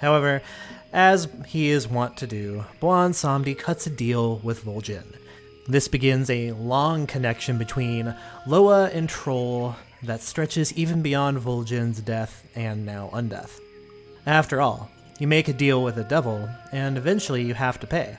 However, 0.00 0.40
as 0.92 1.28
he 1.46 1.68
is 1.68 1.88
wont 1.88 2.16
to 2.18 2.28
do, 2.28 2.64
Bwonsamdi 2.80 3.58
cuts 3.58 3.86
a 3.86 3.90
deal 3.90 4.38
with 4.38 4.64
Vol'jin. 4.64 5.16
This 5.66 5.88
begins 5.88 6.30
a 6.30 6.52
long 6.52 7.06
connection 7.06 7.58
between 7.58 8.14
Loa 8.46 8.88
and 8.90 9.08
Troll 9.08 9.74
that 10.02 10.20
stretches 10.20 10.72
even 10.74 11.02
beyond 11.02 11.38
Vol'jin's 11.38 12.00
death 12.00 12.44
and 12.54 12.86
now 12.86 13.10
undeath. 13.12 13.60
After 14.26 14.60
all, 14.60 14.90
you 15.18 15.26
make 15.26 15.48
a 15.48 15.52
deal 15.52 15.82
with 15.82 15.96
the 15.96 16.04
devil, 16.04 16.48
and 16.72 16.96
eventually 16.96 17.42
you 17.42 17.54
have 17.54 17.78
to 17.80 17.86
pay. 17.86 18.16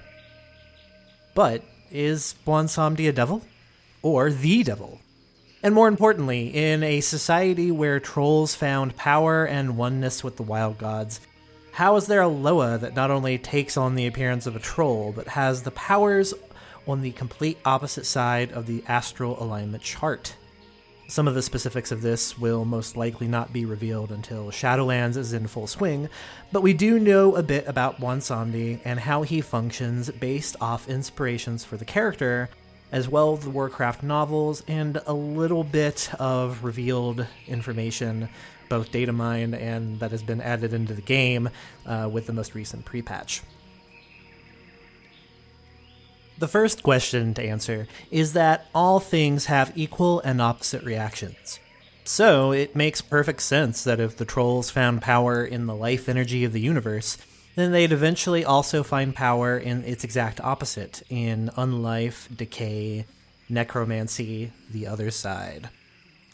But 1.34 1.64
is 1.92 2.36
Bwonsamdi 2.46 3.08
a 3.08 3.12
devil? 3.12 3.44
Or 4.02 4.32
the 4.32 4.64
devil? 4.64 5.00
And 5.64 5.74
more 5.74 5.88
importantly, 5.88 6.48
in 6.48 6.84
a 6.84 7.00
society 7.02 7.72
where 7.72 8.00
trolls 8.00 8.54
found 8.54 8.98
power 8.98 9.46
and 9.46 9.78
oneness 9.78 10.24
with 10.24 10.36
the 10.36 10.44
wild 10.44 10.78
gods, 10.78 11.22
how 11.72 11.96
is 11.96 12.06
there 12.06 12.22
a 12.22 12.28
Loa 12.28 12.78
that 12.78 12.96
not 12.96 13.10
only 13.10 13.38
takes 13.38 13.78
on 13.78 13.96
the 13.96 14.06
appearance 14.06 14.46
of 14.46 14.56
a 14.56 14.60
troll, 14.60 15.14
but 15.16 15.30
has 15.30 15.64
the 15.64 15.72
powers 15.72 16.34
on 16.86 17.02
the 17.02 17.12
complete 17.12 17.58
opposite 17.66 18.06
side 18.06 18.52
of 18.52 18.68
the 18.68 18.84
astral 18.88 19.42
alignment 19.42 19.82
chart? 19.82 20.36
Some 21.08 21.28
of 21.28 21.36
the 21.36 21.42
specifics 21.42 21.92
of 21.92 22.02
this 22.02 22.40
will 22.40 22.66
most 22.66 22.96
likely 22.96 23.28
not 23.28 23.52
be 23.52 23.66
revealed 23.66 24.12
until 24.12 24.52
Shadowlands 24.52 25.18
is 25.18 25.34
in 25.34 25.48
full 25.48 25.68
swing, 25.68 26.10
but 26.52 26.62
we 26.62 26.74
do 26.74 26.98
know 26.98 27.36
a 27.36 27.44
bit 27.44 27.68
about 27.68 28.00
Bwonsamdi 28.00 28.80
and 28.86 29.02
how 29.02 29.24
he 29.24 29.42
functions 29.42 30.10
based 30.10 30.56
off 30.62 30.88
inspirations 30.88 31.66
for 31.66 31.78
the 31.78 31.86
character, 31.86 32.50
as 32.92 33.10
well 33.10 33.34
as 33.34 33.44
the 33.44 33.50
Warcraft 33.50 34.02
novels, 34.02 34.64
and 34.68 35.02
a 35.06 35.14
little 35.14 35.64
bit 35.64 36.10
of 36.20 36.64
revealed 36.64 37.28
information, 37.48 38.30
both 38.70 38.92
data 38.92 39.12
mined 39.12 39.56
and 39.56 40.00
that 40.00 40.12
has 40.12 40.24
been 40.24 40.42
added 40.42 40.74
into 40.74 40.94
the 40.94 41.02
game 41.02 41.50
uh, 41.86 42.10
with 42.12 42.28
the 42.28 42.34
most 42.34 42.56
recent 42.56 42.86
pre 42.86 43.02
patch. 43.02 43.42
The 46.38 46.48
first 46.48 46.84
question 46.84 47.34
to 47.36 47.44
answer 47.44 47.88
is 48.12 48.34
that 48.34 48.66
all 48.74 49.00
things 49.00 49.46
have 49.46 49.72
equal 49.76 50.20
and 50.22 50.42
opposite 50.42 50.84
reactions. 50.84 51.60
So, 52.06 52.52
it 52.52 52.76
makes 52.76 53.02
perfect 53.02 53.42
sense 53.42 53.84
that 53.86 54.00
if 54.00 54.18
the 54.18 54.26
trolls 54.26 54.70
found 54.70 55.02
power 55.02 55.46
in 55.46 55.68
the 55.68 55.76
life 55.76 56.10
energy 56.10 56.44
of 56.44 56.52
the 56.52 56.60
universe, 56.60 57.18
then 57.56 57.72
they'd 57.72 57.94
eventually 57.94 58.44
also 58.44 58.84
find 58.84 59.16
power 59.16 59.58
in 59.58 59.84
its 59.86 60.04
exact 60.04 60.42
opposite, 60.42 61.04
in 61.10 61.50
unlife, 61.56 62.36
decay, 62.36 63.06
necromancy, 63.48 64.52
the 64.70 64.88
other 64.88 65.12
side. 65.12 65.70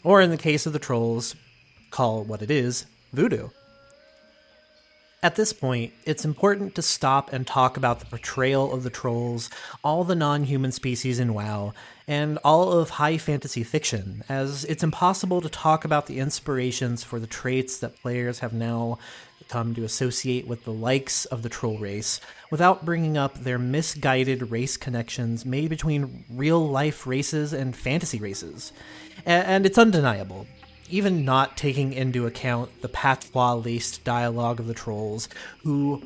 Or 0.02 0.20
in 0.20 0.30
the 0.30 0.38
case 0.38 0.66
of 0.66 0.72
the 0.72 0.78
trolls, 0.78 1.36
call 1.90 2.24
what 2.24 2.42
it 2.42 2.50
is 2.50 2.86
voodoo. 3.12 3.50
At 5.22 5.36
this 5.36 5.52
point, 5.52 5.92
it's 6.06 6.24
important 6.24 6.74
to 6.76 6.82
stop 6.82 7.30
and 7.30 7.46
talk 7.46 7.76
about 7.76 8.00
the 8.00 8.06
portrayal 8.06 8.72
of 8.72 8.84
the 8.84 8.90
trolls, 8.90 9.50
all 9.84 10.02
the 10.02 10.14
non 10.14 10.44
human 10.44 10.72
species 10.72 11.18
in 11.18 11.34
WoW, 11.34 11.74
and 12.08 12.38
all 12.38 12.72
of 12.72 12.90
high 12.90 13.18
fantasy 13.18 13.62
fiction, 13.62 14.24
as 14.30 14.64
it's 14.64 14.82
impossible 14.82 15.42
to 15.42 15.50
talk 15.50 15.84
about 15.84 16.06
the 16.06 16.18
inspirations 16.18 17.04
for 17.04 17.20
the 17.20 17.26
traits 17.26 17.78
that 17.80 18.00
players 18.00 18.38
have 18.38 18.54
now 18.54 18.98
come 19.48 19.74
to 19.74 19.84
associate 19.84 20.46
with 20.46 20.64
the 20.64 20.72
likes 20.72 21.26
of 21.26 21.42
the 21.42 21.48
troll 21.50 21.76
race 21.76 22.20
without 22.50 22.84
bringing 22.84 23.18
up 23.18 23.34
their 23.34 23.58
misguided 23.58 24.50
race 24.50 24.76
connections 24.78 25.44
made 25.44 25.68
between 25.68 26.24
real 26.30 26.66
life 26.66 27.06
races 27.06 27.52
and 27.52 27.76
fantasy 27.76 28.18
races. 28.18 28.72
And 29.26 29.66
it's 29.66 29.76
undeniable 29.76 30.46
even 30.92 31.24
not 31.24 31.56
taking 31.56 31.92
into 31.92 32.26
account 32.26 32.82
the 32.82 32.88
patois 32.88 33.54
laced 33.54 34.04
dialogue 34.04 34.60
of 34.60 34.66
the 34.66 34.74
trolls, 34.74 35.28
who 35.62 36.02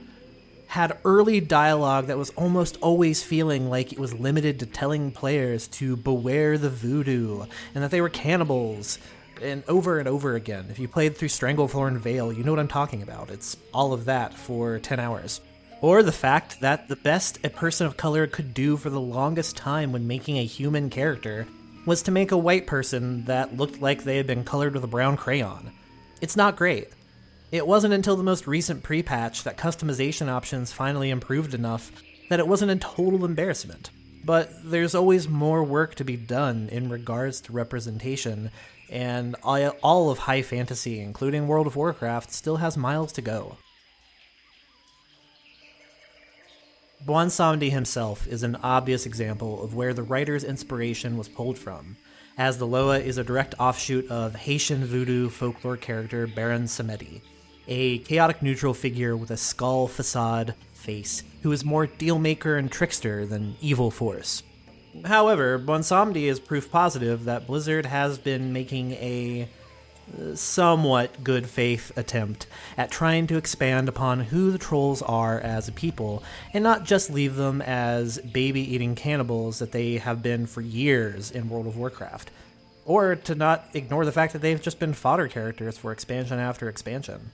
had 0.69 0.99
early 1.05 1.41
dialogue 1.41 2.07
that 2.07 2.19
was 2.19 2.31
almost 2.31 2.77
always 2.81 3.23
feeling 3.23 3.71
like 3.71 3.93
it 3.93 3.99
was 3.99 4.13
limited 4.13 4.59
to 4.59 4.67
telling 4.67 5.13
players 5.13 5.69
to 5.69 5.97
beware 5.97 6.59
the 6.59 6.69
voodoo 6.69 7.45
and 7.75 7.85
that 7.85 7.93
they 7.93 8.01
were 8.01 8.09
cannibals. 8.09 8.99
And 9.43 9.65
over 9.69 9.99
and 9.99 10.09
over 10.09 10.37
again. 10.37 10.67
If 10.71 10.79
you 10.79 10.89
played 10.89 11.17
through 11.17 11.29
Stranglethorn 11.29 11.99
Vale, 11.99 12.33
you 12.33 12.45
know 12.45 12.53
what 12.53 12.61
I'm 12.61 12.69
talking 12.69 13.03
about. 13.03 13.31
It's 13.31 13.57
all 13.73 13.93
of 13.93 14.05
that 14.05 14.33
for 14.33 14.79
10 14.79 15.01
hours. 15.01 15.41
Or 15.81 16.03
the 16.03 16.13
fact 16.13 16.61
that 16.61 16.89
the 16.89 16.97
best 16.97 17.45
a 17.45 17.51
person 17.51 17.87
of 17.87 17.97
color 17.97 18.27
could 18.27 18.55
do 18.55 18.77
for 18.77 18.91
the 18.91 19.01
longest 19.01 19.57
time 19.57 19.93
when 19.93 20.07
making 20.07 20.39
a 20.39 20.45
human 20.45 20.89
character 20.89 21.47
was 21.87 22.03
to 22.03 22.11
make 22.11 22.33
a 22.33 22.39
white 22.39 22.67
person 22.67 23.25
that 23.27 23.57
looked 23.57 23.81
like 23.81 24.05
they 24.05 24.17
had 24.17 24.27
been 24.27 24.45
colored 24.45 24.75
with 24.75 24.85
a 24.85 24.89
brown 24.89 25.17
crayon. 25.17 25.73
It's 26.21 26.37
not 26.37 26.57
great. 26.57 26.89
It 27.53 27.67
wasn't 27.67 27.95
until 27.95 28.17
the 28.17 28.23
most 28.23 28.47
recent 28.47 28.83
pre 28.83 29.03
patch 29.03 29.45
that 29.45 29.57
customization 29.57 30.29
options 30.29 30.73
finally 30.73 31.11
improved 31.11 31.55
enough 31.55 31.93
that 32.31 32.41
it 32.41 32.49
wasn't 32.49 32.71
a 32.71 32.77
total 32.77 33.25
embarrassment. 33.25 33.91
But 34.25 34.51
there's 34.65 34.95
always 34.95 35.29
more 35.29 35.63
work 35.63 35.95
to 35.97 36.05
be 36.05 36.17
done 36.17 36.69
in 36.73 36.89
regards 36.89 37.43
to 37.43 37.53
representation, 37.53 38.51
and 38.89 39.37
all 39.45 40.11
of 40.11 40.19
high 40.19 40.43
fantasy, 40.43 41.01
including 41.01 41.47
World 41.47 41.67
of 41.67 41.77
Warcraft, 41.77 42.33
still 42.33 42.57
has 42.57 42.77
miles 42.77 43.13
to 43.13 43.23
go. 43.23 43.59
Bwonsamdi 47.07 47.71
himself 47.71 48.27
is 48.27 48.43
an 48.43 48.57
obvious 48.63 49.05
example 49.05 49.63
of 49.63 49.75
where 49.75 49.93
the 49.93 50.03
writer's 50.03 50.43
inspiration 50.43 51.19
was 51.19 51.29
pulled 51.29 51.59
from, 51.59 51.97
as 52.39 52.57
the 52.57 52.67
Loa 52.67 52.99
is 52.99 53.19
a 53.19 53.25
direct 53.25 53.55
offshoot 53.59 54.11
of 54.11 54.35
Haitian 54.35 54.87
voodoo 54.87 55.29
folklore 55.29 55.77
character 55.77 56.27
Baron 56.27 56.65
Samedi, 56.65 57.21
a 57.69 57.99
chaotic 57.99 58.41
neutral 58.41 58.73
figure 58.73 59.15
with 59.19 59.31
a 59.31 59.37
skull 59.37 59.87
facade 59.87 60.55
face 60.73 61.23
who 61.43 61.53
is 61.53 61.63
more 61.63 61.87
dealmaker 61.87 62.59
and 62.59 62.73
trickster 62.73 63.27
than 63.27 63.57
evil 63.61 63.91
force. 63.91 64.43
However, 65.05 65.59
Bwonsamdi 65.59 66.23
is 66.23 66.41
proof 66.41 66.71
positive 66.71 67.25
that 67.25 67.47
Blizzard 67.47 67.85
has 67.85 68.17
been 68.17 68.55
making 68.55 68.93
a 68.93 69.51
somewhat 70.35 71.25
good 71.25 71.47
faith 71.47 71.93
attempt 71.97 72.47
at 72.77 72.91
trying 72.91 73.27
to 73.27 73.37
expand 73.37 73.89
upon 73.89 74.21
who 74.21 74.51
the 74.51 74.59
trolls 74.59 75.03
are 75.03 75.41
as 75.41 75.69
a 75.69 75.73
people 75.73 76.23
and 76.53 76.63
not 76.63 76.85
just 76.85 77.11
leave 77.11 77.37
them 77.37 77.63
as 77.63 78.19
baby 78.19 78.61
eating 78.61 78.95
cannibals 78.95 79.59
that 79.59 79.73
they 79.73 79.99
have 79.99 80.23
been 80.23 80.47
for 80.47 80.61
years 80.61 81.31
in 81.31 81.49
World 81.49 81.67
of 81.67 81.77
Warcraft. 81.77 82.31
Or 82.85 83.17
to 83.17 83.35
not 83.35 83.67
ignore 83.73 84.05
the 84.05 84.13
fact 84.13 84.35
that 84.35 84.43
they've 84.43 84.61
just 84.61 84.79
been 84.79 84.93
fodder 84.93 85.29
characters 85.29 85.79
for 85.79 85.91
expansion 85.91 86.39
after 86.39 86.69
expansion. 86.69 87.31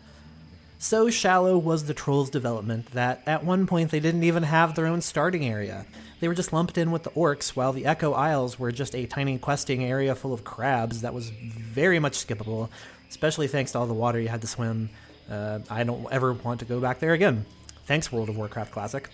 So 0.83 1.11
shallow 1.11 1.59
was 1.59 1.85
the 1.85 1.93
trolls' 1.93 2.31
development 2.31 2.93
that 2.93 3.23
at 3.27 3.45
one 3.45 3.67
point 3.67 3.91
they 3.91 4.01
didn't 4.01 4.25
even 4.25 4.45
have 4.45 4.75
their 4.75 4.87
own 4.87 5.03
starting 5.03 5.45
area. 5.45 5.85
They 6.21 6.27
were 6.27 6.35
just 6.35 6.55
lumped 6.55 6.79
in 6.79 6.91
with 6.91 7.03
the 7.03 7.11
orcs, 7.11 7.51
while 7.51 7.75
the 7.75 7.85
Echo 7.85 8.15
Isles 8.15 8.59
were 8.59 8.73
just 8.73 8.95
a 8.95 9.05
tiny 9.05 9.37
questing 9.37 9.85
area 9.85 10.15
full 10.15 10.33
of 10.33 10.43
crabs 10.43 11.03
that 11.03 11.13
was 11.13 11.29
very 11.29 11.99
much 11.99 12.15
skippable, 12.15 12.71
especially 13.11 13.47
thanks 13.47 13.73
to 13.73 13.79
all 13.79 13.87
the 13.87 13.93
water 13.93 14.19
you 14.19 14.29
had 14.29 14.41
to 14.41 14.47
swim. 14.47 14.89
Uh, 15.31 15.59
I 15.69 15.85
don't 15.85 16.11
ever 16.11 16.33
want 16.33 16.61
to 16.61 16.67
go 16.67 16.81
back 16.81 16.99
there 16.99 17.13
again. 17.13 17.45
Thanks, 17.85 18.11
World 18.11 18.31
of 18.31 18.39
Warcraft 18.39 18.73
Classic. 18.73 19.11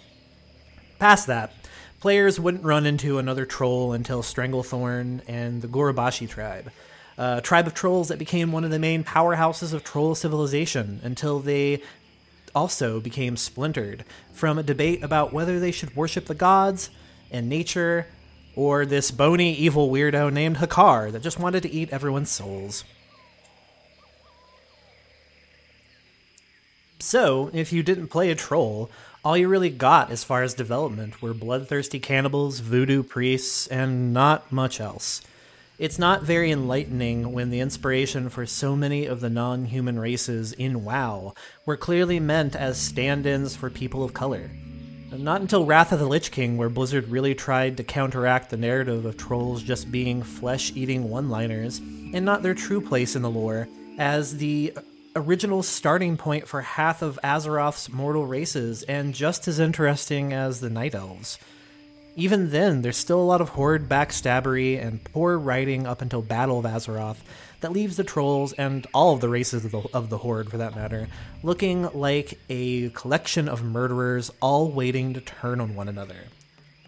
Past 1.00 1.26
that, 1.26 1.52
players 1.98 2.38
wouldn't 2.38 2.62
run 2.62 2.86
into 2.86 3.18
another 3.18 3.44
troll 3.44 3.92
until 3.92 4.22
Stranglethorn 4.22 5.20
and 5.26 5.62
the 5.62 5.68
Gurubashi 5.68 6.28
tribe 6.28 6.70
a 7.18 7.40
tribe 7.40 7.66
of 7.66 7.74
trolls 7.74 8.08
that 8.08 8.18
became 8.18 8.52
one 8.52 8.64
of 8.64 8.70
the 8.70 8.78
main 8.78 9.04
powerhouses 9.04 9.72
of 9.72 9.82
troll 9.82 10.14
civilization 10.14 11.00
until 11.02 11.38
they 11.40 11.82
also 12.54 13.00
became 13.00 13.36
splintered 13.36 14.04
from 14.32 14.58
a 14.58 14.62
debate 14.62 15.02
about 15.02 15.32
whether 15.32 15.60
they 15.60 15.70
should 15.70 15.94
worship 15.94 16.26
the 16.26 16.34
gods 16.34 16.90
and 17.30 17.48
nature 17.48 18.06
or 18.54 18.86
this 18.86 19.10
bony 19.10 19.54
evil 19.54 19.90
weirdo 19.90 20.32
named 20.32 20.56
Hakkar 20.56 21.12
that 21.12 21.22
just 21.22 21.38
wanted 21.38 21.62
to 21.62 21.70
eat 21.70 21.90
everyone's 21.90 22.30
souls. 22.30 22.84
So, 26.98 27.50
if 27.52 27.72
you 27.72 27.82
didn't 27.82 28.08
play 28.08 28.30
a 28.30 28.34
troll, 28.34 28.90
all 29.22 29.36
you 29.36 29.48
really 29.48 29.70
got 29.70 30.10
as 30.10 30.24
far 30.24 30.42
as 30.42 30.54
development 30.54 31.20
were 31.20 31.34
bloodthirsty 31.34 32.00
cannibals, 32.00 32.60
voodoo 32.60 33.02
priests, 33.02 33.66
and 33.66 34.14
not 34.14 34.50
much 34.50 34.80
else. 34.80 35.20
It's 35.78 35.98
not 35.98 36.22
very 36.22 36.50
enlightening 36.50 37.32
when 37.32 37.50
the 37.50 37.60
inspiration 37.60 38.30
for 38.30 38.46
so 38.46 38.74
many 38.74 39.04
of 39.04 39.20
the 39.20 39.28
non 39.28 39.66
human 39.66 39.98
races 39.98 40.54
in 40.54 40.84
WoW 40.84 41.34
were 41.66 41.76
clearly 41.76 42.18
meant 42.18 42.56
as 42.56 42.78
stand 42.78 43.26
ins 43.26 43.54
for 43.54 43.68
people 43.68 44.02
of 44.02 44.14
color. 44.14 44.50
Not 45.12 45.42
until 45.42 45.66
Wrath 45.66 45.92
of 45.92 45.98
the 45.98 46.06
Lich 46.06 46.30
King, 46.30 46.56
where 46.56 46.70
Blizzard 46.70 47.08
really 47.08 47.34
tried 47.34 47.76
to 47.76 47.84
counteract 47.84 48.48
the 48.48 48.56
narrative 48.56 49.04
of 49.04 49.18
trolls 49.18 49.62
just 49.62 49.92
being 49.92 50.22
flesh 50.22 50.72
eating 50.74 51.10
one 51.10 51.28
liners 51.28 51.78
and 51.78 52.24
not 52.24 52.42
their 52.42 52.54
true 52.54 52.80
place 52.80 53.14
in 53.14 53.20
the 53.20 53.30
lore, 53.30 53.68
as 53.98 54.38
the 54.38 54.72
original 55.14 55.62
starting 55.62 56.16
point 56.16 56.48
for 56.48 56.62
half 56.62 57.02
of 57.02 57.18
Azeroth's 57.22 57.90
mortal 57.90 58.26
races 58.26 58.82
and 58.84 59.14
just 59.14 59.46
as 59.46 59.60
interesting 59.60 60.32
as 60.32 60.60
the 60.60 60.70
Night 60.70 60.94
Elves 60.94 61.38
even 62.16 62.50
then, 62.50 62.82
there's 62.82 62.96
still 62.96 63.20
a 63.20 63.22
lot 63.22 63.40
of 63.40 63.50
horde 63.50 63.88
backstabbery 63.88 64.82
and 64.82 65.04
poor 65.04 65.38
writing 65.38 65.86
up 65.86 66.02
until 66.02 66.22
Battle 66.22 66.58
of 66.58 66.64
Azeroth 66.64 67.18
that 67.60 67.72
leaves 67.72 67.96
the 67.96 68.04
trolls 68.04 68.52
and 68.54 68.86
all 68.92 69.14
of 69.14 69.20
the 69.20 69.28
races 69.28 69.64
of 69.64 69.70
the, 69.70 69.82
of 69.92 70.08
the 70.08 70.18
horde, 70.18 70.50
for 70.50 70.56
that 70.56 70.74
matter, 70.74 71.08
looking 71.42 71.88
like 71.92 72.38
a 72.48 72.88
collection 72.90 73.48
of 73.48 73.62
murderers 73.62 74.30
all 74.40 74.70
waiting 74.70 75.14
to 75.14 75.20
turn 75.20 75.60
on 75.60 75.74
one 75.74 75.88
another. 75.88 76.24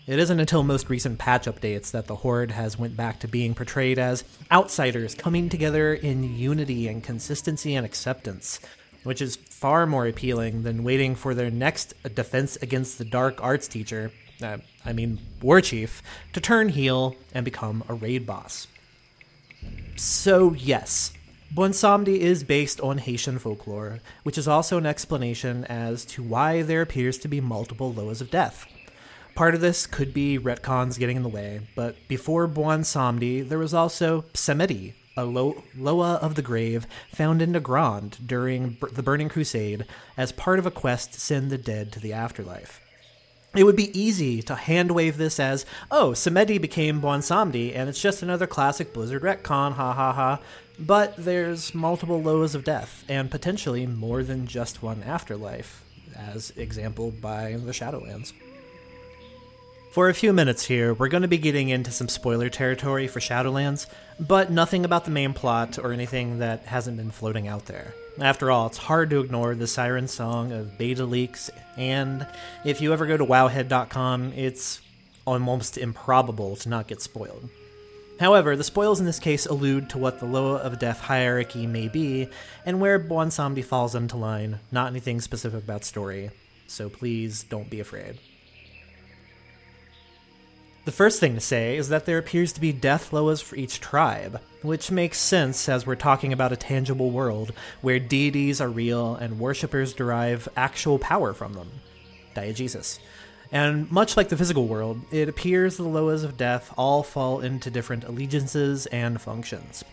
It 0.06 0.18
isn't 0.18 0.40
until 0.40 0.62
most 0.62 0.88
recent 0.88 1.18
patch 1.18 1.44
updates 1.44 1.90
that 1.90 2.06
the 2.06 2.16
Horde 2.16 2.50
has 2.50 2.78
went 2.78 2.96
back 2.96 3.20
to 3.20 3.28
being 3.28 3.54
portrayed 3.54 3.98
as 3.98 4.24
outsiders 4.50 5.14
coming 5.14 5.50
together 5.50 5.92
in 5.92 6.38
unity 6.38 6.88
and 6.88 7.04
consistency 7.04 7.74
and 7.74 7.84
acceptance, 7.84 8.58
which 9.04 9.20
is 9.20 9.36
far 9.36 9.84
more 9.84 10.06
appealing 10.06 10.62
than 10.62 10.82
waiting 10.82 11.14
for 11.14 11.34
their 11.34 11.50
next 11.50 11.92
Defense 12.14 12.56
Against 12.56 12.96
the 12.96 13.04
Dark 13.04 13.42
arts 13.42 13.68
teacher, 13.68 14.10
uh, 14.42 14.56
I 14.88 14.94
mean, 14.94 15.18
War 15.42 15.61
Chief, 15.61 16.03
to 16.33 16.40
turn 16.40 16.70
heel 16.70 17.14
and 17.35 17.44
become 17.44 17.85
a 17.88 17.94
raid 17.94 18.27
boss. 18.27 18.66
So, 19.96 20.55
yes, 20.55 21.12
Bwonsamdi 21.55 22.18
is 22.18 22.42
based 22.42 22.81
on 22.81 22.96
Haitian 22.96 23.38
folklore, 23.38 24.01
which 24.22 24.38
is 24.38 24.48
also 24.48 24.79
an 24.79 24.87
explanation 24.87 25.66
as 25.66 26.07
to 26.07 26.22
why 26.22 26.62
there 26.62 26.81
appears 26.81 27.18
to 27.18 27.29
be 27.29 27.40
multiple 27.40 27.92
Loas 27.92 28.22
of 28.22 28.31
Death. 28.31 28.66
Part 29.35 29.55
of 29.55 29.61
this 29.61 29.87
could 29.87 30.14
be 30.14 30.38
retcons 30.38 30.98
getting 30.98 31.18
in 31.18 31.22
the 31.22 31.29
way, 31.29 31.61
but 31.77 31.96
before 32.09 32.48
Bwonsamdi, 32.48 33.46
there 33.46 33.59
was 33.59 33.74
also 33.74 34.24
Samedi, 34.33 34.94
a 35.18 35.24
Lo- 35.27 35.64
Loa 35.77 36.14
of 36.14 36.35
the 36.35 36.42
Grave 36.42 36.87
found 37.12 37.42
in 37.42 37.53
Nagrand 37.53 38.27
during 38.27 38.70
b- 38.70 38.88
the 38.92 39.03
Burning 39.03 39.29
Crusade 39.29 39.85
as 40.16 40.33
part 40.33 40.59
of 40.59 40.64
a 40.64 40.70
quest 40.70 41.12
to 41.12 41.20
send 41.20 41.51
the 41.51 41.59
dead 41.59 41.92
to 41.92 42.01
the 42.01 42.14
afterlife. 42.14 42.81
It 43.59 43.64
would 43.64 43.75
be 43.75 44.01
easy 44.01 44.40
to 44.42 44.55
handwave 44.55 45.14
this 45.14 45.40
as, 45.40 45.66
oh, 45.90 46.12
Samedi 46.12 46.61
became 46.61 47.01
Bwonsamdi, 47.01 47.75
and 47.75 47.88
it's 47.88 48.01
just 48.01 48.23
another 48.23 48.47
classic 48.47 48.92
Blizzard 48.92 49.23
retcon, 49.23 49.73
ha 49.73 49.92
ha 49.92 50.12
ha. 50.12 50.38
But 50.79 51.16
there's 51.16 51.75
multiple 51.75 52.23
Loas 52.23 52.55
of 52.55 52.62
death, 52.62 53.05
and 53.09 53.33
potentially 53.33 53.85
more 53.85 54.23
than 54.23 54.47
just 54.47 54.81
one 54.81 55.03
afterlife, 55.03 55.83
as 56.16 56.53
exampled 56.57 57.21
by 57.21 57.57
the 57.57 57.73
Shadowlands. 57.73 58.33
For 59.90 60.09
a 60.09 60.14
few 60.14 60.33
minutes 60.33 60.66
here, 60.66 60.94
we're 60.94 61.09
going 61.09 61.23
to 61.23 61.29
be 61.29 61.37
getting 61.37 61.68
into 61.68 61.90
some 61.90 62.09
spoiler 62.09 62.49
territory 62.49 63.09
for 63.09 63.18
Shadowlands, 63.18 63.88
but 64.21 64.53
nothing 64.53 64.85
about 64.85 65.05
the 65.05 65.11
main 65.11 65.33
plot 65.33 65.81
or 65.81 65.90
anything 65.90 66.38
that 66.38 66.66
hasn't 66.66 66.97
been 66.97 67.11
floating 67.11 67.49
out 67.49 67.66
there. 67.66 67.92
After 68.20 68.50
all, 68.50 68.66
it's 68.66 68.78
hard 68.78 69.11
to 69.11 69.20
ignore 69.20 69.54
the 69.54 69.68
siren 69.68 70.09
song 70.09 70.50
of 70.50 70.76
beta 70.76 71.04
leaks, 71.04 71.50
and 71.76 72.26
if 72.64 72.81
you 72.81 72.92
ever 72.92 73.07
go 73.07 73.16
to 73.16 73.24
wowhead.com, 73.24 74.33
it's 74.35 74.81
almost 75.24 75.78
improbable 75.78 76.57
to 76.57 76.68
not 76.68 76.88
get 76.88 77.00
spoiled. 77.00 77.48
However, 78.18 78.57
the 78.57 78.64
spoils 78.64 78.98
in 78.98 79.07
this 79.07 79.20
case 79.20 79.46
allude 79.46 79.90
to 79.90 79.98
what 79.98 80.18
the 80.18 80.26
Loa 80.26 80.57
of 80.57 80.81
Death 80.81 80.98
hierarchy 80.98 81.68
may 81.68 81.87
be, 81.87 82.28
and 82.66 82.81
where 82.81 82.98
Bwonsamdi 82.98 83.64
falls 83.64 83.94
into 83.94 84.16
line, 84.16 84.59
not 84.72 84.88
anything 84.88 85.20
specific 85.20 85.62
about 85.62 85.85
story, 85.85 86.31
so 86.66 86.88
please 86.88 87.44
don't 87.44 87.70
be 87.70 87.78
afraid. 87.78 88.18
The 90.88 90.92
first 90.92 91.20
thing 91.20 91.35
to 91.35 91.40
say 91.42 91.77
is 91.77 91.90
that 91.90 92.07
there 92.07 92.16
appears 92.16 92.51
to 92.55 92.62
be 92.62 92.72
death 92.72 93.11
loas 93.11 93.42
for 93.42 93.57
each 93.57 93.79
tribe, 93.79 94.40
which 94.62 94.90
makes 94.90 95.18
sense 95.18 95.68
as 95.68 95.87
we're 95.87 95.96
talking 95.96 96.33
about 96.33 96.51
a 96.51 96.57
tangible 96.57 97.11
world 97.11 97.53
where 97.83 97.98
deities 97.98 98.59
are 98.59 98.70
real 98.70 99.14
and 99.14 99.38
worshippers 99.38 99.92
derive 99.92 100.48
actual 100.57 100.98
power 100.98 101.35
from 101.35 101.53
them. 101.53 101.68
Diegesis. 102.35 103.01
And 103.53 103.92
much 103.92 104.16
like 104.16 104.31
the 104.31 104.37
physical 104.38 104.66
world, 104.66 105.03
it 105.11 105.29
appears 105.29 105.77
the 105.77 105.83
Loas 105.83 106.24
of 106.24 106.38
Death 106.38 106.72
all 106.79 107.03
fall 107.03 107.40
into 107.40 107.70
different 107.70 108.05
allegiances 108.05 108.87
and 108.87 109.20
functions 109.20 109.85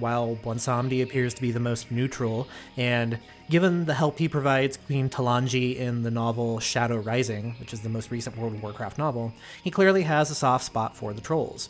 while 0.00 0.36
Bwonsamdi 0.36 1.02
appears 1.02 1.34
to 1.34 1.42
be 1.42 1.50
the 1.50 1.60
most 1.60 1.90
neutral, 1.90 2.48
and 2.76 3.18
given 3.50 3.84
the 3.84 3.94
help 3.94 4.18
he 4.18 4.28
provides 4.28 4.76
Queen 4.76 5.08
Talanji 5.08 5.76
in 5.76 6.02
the 6.02 6.10
novel 6.10 6.60
Shadow 6.60 6.98
Rising, 6.98 7.54
which 7.60 7.72
is 7.72 7.80
the 7.80 7.88
most 7.88 8.10
recent 8.10 8.36
World 8.36 8.54
of 8.54 8.62
Warcraft 8.62 8.98
novel, 8.98 9.32
he 9.62 9.70
clearly 9.70 10.02
has 10.02 10.30
a 10.30 10.34
soft 10.34 10.64
spot 10.64 10.96
for 10.96 11.12
the 11.12 11.20
trolls. 11.20 11.68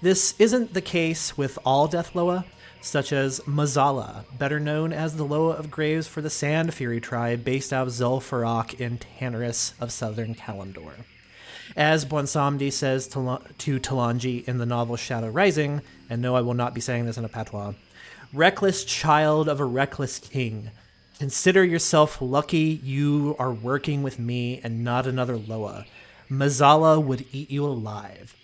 This 0.00 0.34
isn't 0.38 0.74
the 0.74 0.80
case 0.80 1.36
with 1.38 1.58
all 1.64 1.86
Death 1.86 2.14
Loa, 2.14 2.44
such 2.80 3.12
as 3.12 3.40
Mazala, 3.40 4.24
better 4.36 4.58
known 4.58 4.92
as 4.92 5.16
the 5.16 5.24
Loa 5.24 5.54
of 5.54 5.70
Graves 5.70 6.08
for 6.08 6.20
the 6.20 6.30
Sand 6.30 6.74
Fury 6.74 7.00
tribe 7.00 7.44
based 7.44 7.72
out 7.72 7.86
of 7.86 7.92
Zul'Farrak 7.92 8.80
in 8.80 8.98
Tanaris 8.98 9.74
of 9.80 9.92
southern 9.92 10.34
Kalimdor. 10.34 11.04
As 11.76 12.04
Bwonsamdi 12.04 12.72
says 12.72 13.08
to, 13.08 13.40
to 13.58 13.80
Talanji 13.80 14.46
in 14.46 14.58
the 14.58 14.66
novel 14.66 14.96
Shadow 14.96 15.28
Rising, 15.30 15.80
and 16.10 16.20
no, 16.20 16.36
I 16.36 16.42
will 16.42 16.54
not 16.54 16.74
be 16.74 16.80
saying 16.80 17.06
this 17.06 17.16
in 17.16 17.24
a 17.24 17.28
patois, 17.28 17.72
reckless 18.32 18.84
child 18.84 19.48
of 19.48 19.60
a 19.60 19.64
reckless 19.64 20.18
king, 20.18 20.70
consider 21.18 21.64
yourself 21.64 22.20
lucky 22.20 22.80
you 22.82 23.36
are 23.38 23.52
working 23.52 24.02
with 24.02 24.18
me 24.18 24.60
and 24.62 24.84
not 24.84 25.06
another 25.06 25.36
Loa. 25.36 25.86
Mazala 26.30 27.02
would 27.02 27.24
eat 27.32 27.50
you 27.50 27.64
alive. 27.64 28.34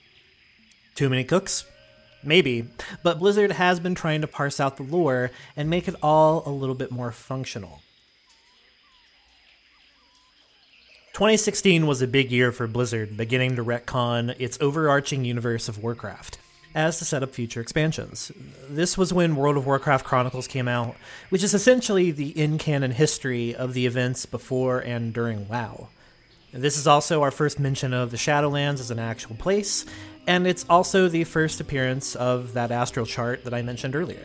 Too 0.95 1.09
many 1.09 1.25
cooks? 1.25 1.65
Maybe, 2.23 2.69
but 3.03 3.19
Blizzard 3.19 3.53
has 3.53 3.79
been 3.79 3.95
trying 3.95 4.23
to 4.23 4.27
parse 4.27 4.59
out 4.59 4.77
the 4.77 4.83
lore 4.83 5.31
and 5.57 5.71
make 5.71 5.87
it 5.87 5.95
all 6.03 6.43
a 6.47 6.51
little 6.51 6.75
bit 6.75 6.91
more 6.91 7.13
functional. 7.13 7.83
2016 11.19 11.85
was 11.89 12.01
a 12.01 12.07
big 12.07 12.31
year 12.31 12.53
for 12.53 12.69
Blizzard, 12.69 13.17
beginning 13.17 13.57
to 13.57 13.65
retcon 13.65 14.37
its 14.39 14.57
overarching 14.61 15.25
universe 15.25 15.69
of 15.69 15.83
Warcraft 15.83 16.39
as 16.77 17.01
to 17.01 17.05
set 17.05 17.25
up 17.25 17.35
future 17.35 17.61
expansions. 17.61 18.31
This 18.71 18.97
was 18.97 19.13
when 19.13 19.35
World 19.35 19.57
of 19.57 19.67
Warcraft 19.67 20.05
Chronicles 20.05 20.47
came 20.47 20.69
out, 20.69 20.95
which 21.31 21.43
is 21.43 21.55
essentially 21.55 22.13
the 22.13 22.29
in 22.41 22.57
canon 22.57 22.93
history 22.93 23.53
of 23.53 23.75
the 23.75 23.85
events 23.85 24.27
before 24.27 24.79
and 24.79 25.13
during 25.13 25.49
WoW. 25.49 25.89
This 26.53 26.79
is 26.79 26.87
also 26.87 27.21
our 27.23 27.33
first 27.33 27.59
mention 27.59 27.93
of 27.93 28.13
the 28.13 28.17
Shadowlands 28.17 28.79
as 28.79 28.93
an 28.93 29.01
actual 29.01 29.35
place, 29.35 29.87
and 30.29 30.47
it's 30.47 30.65
also 30.71 31.09
the 31.09 31.25
first 31.25 31.61
appearance 31.61 32.15
of 32.15 32.53
that 32.53 32.71
astral 32.71 33.07
chart 33.07 33.43
that 33.43 33.55
I 33.55 33.63
mentioned 33.63 33.97
earlier. 33.97 34.23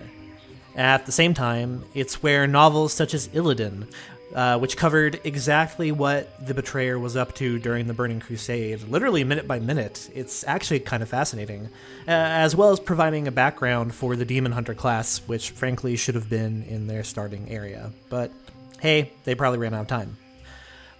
At 0.75 1.05
the 1.07 1.11
same 1.11 1.33
time, 1.33 1.85
it's 1.93 2.21
where 2.21 2.47
novels 2.47 2.93
such 2.93 3.13
as 3.13 3.29
Illidan 3.29 3.87
uh, 4.33 4.57
which 4.59 4.77
covered 4.77 5.19
exactly 5.23 5.91
what 5.91 6.45
the 6.45 6.53
Betrayer 6.53 6.97
was 6.97 7.15
up 7.15 7.33
to 7.35 7.59
during 7.59 7.87
the 7.87 7.93
Burning 7.93 8.19
Crusade, 8.19 8.83
literally 8.83 9.23
minute 9.23 9.47
by 9.47 9.59
minute. 9.59 10.09
It's 10.13 10.43
actually 10.47 10.79
kind 10.79 11.03
of 11.03 11.09
fascinating, 11.09 11.65
uh, 12.07 12.11
as 12.11 12.55
well 12.55 12.71
as 12.71 12.79
providing 12.79 13.27
a 13.27 13.31
background 13.31 13.93
for 13.93 14.15
the 14.15 14.25
Demon 14.25 14.51
Hunter 14.51 14.73
class, 14.73 15.19
which 15.27 15.51
frankly 15.51 15.95
should 15.95 16.15
have 16.15 16.29
been 16.29 16.63
in 16.63 16.87
their 16.87 17.03
starting 17.03 17.49
area. 17.49 17.91
But 18.09 18.31
hey, 18.79 19.11
they 19.23 19.35
probably 19.35 19.59
ran 19.59 19.73
out 19.73 19.81
of 19.81 19.87
time. 19.87 20.17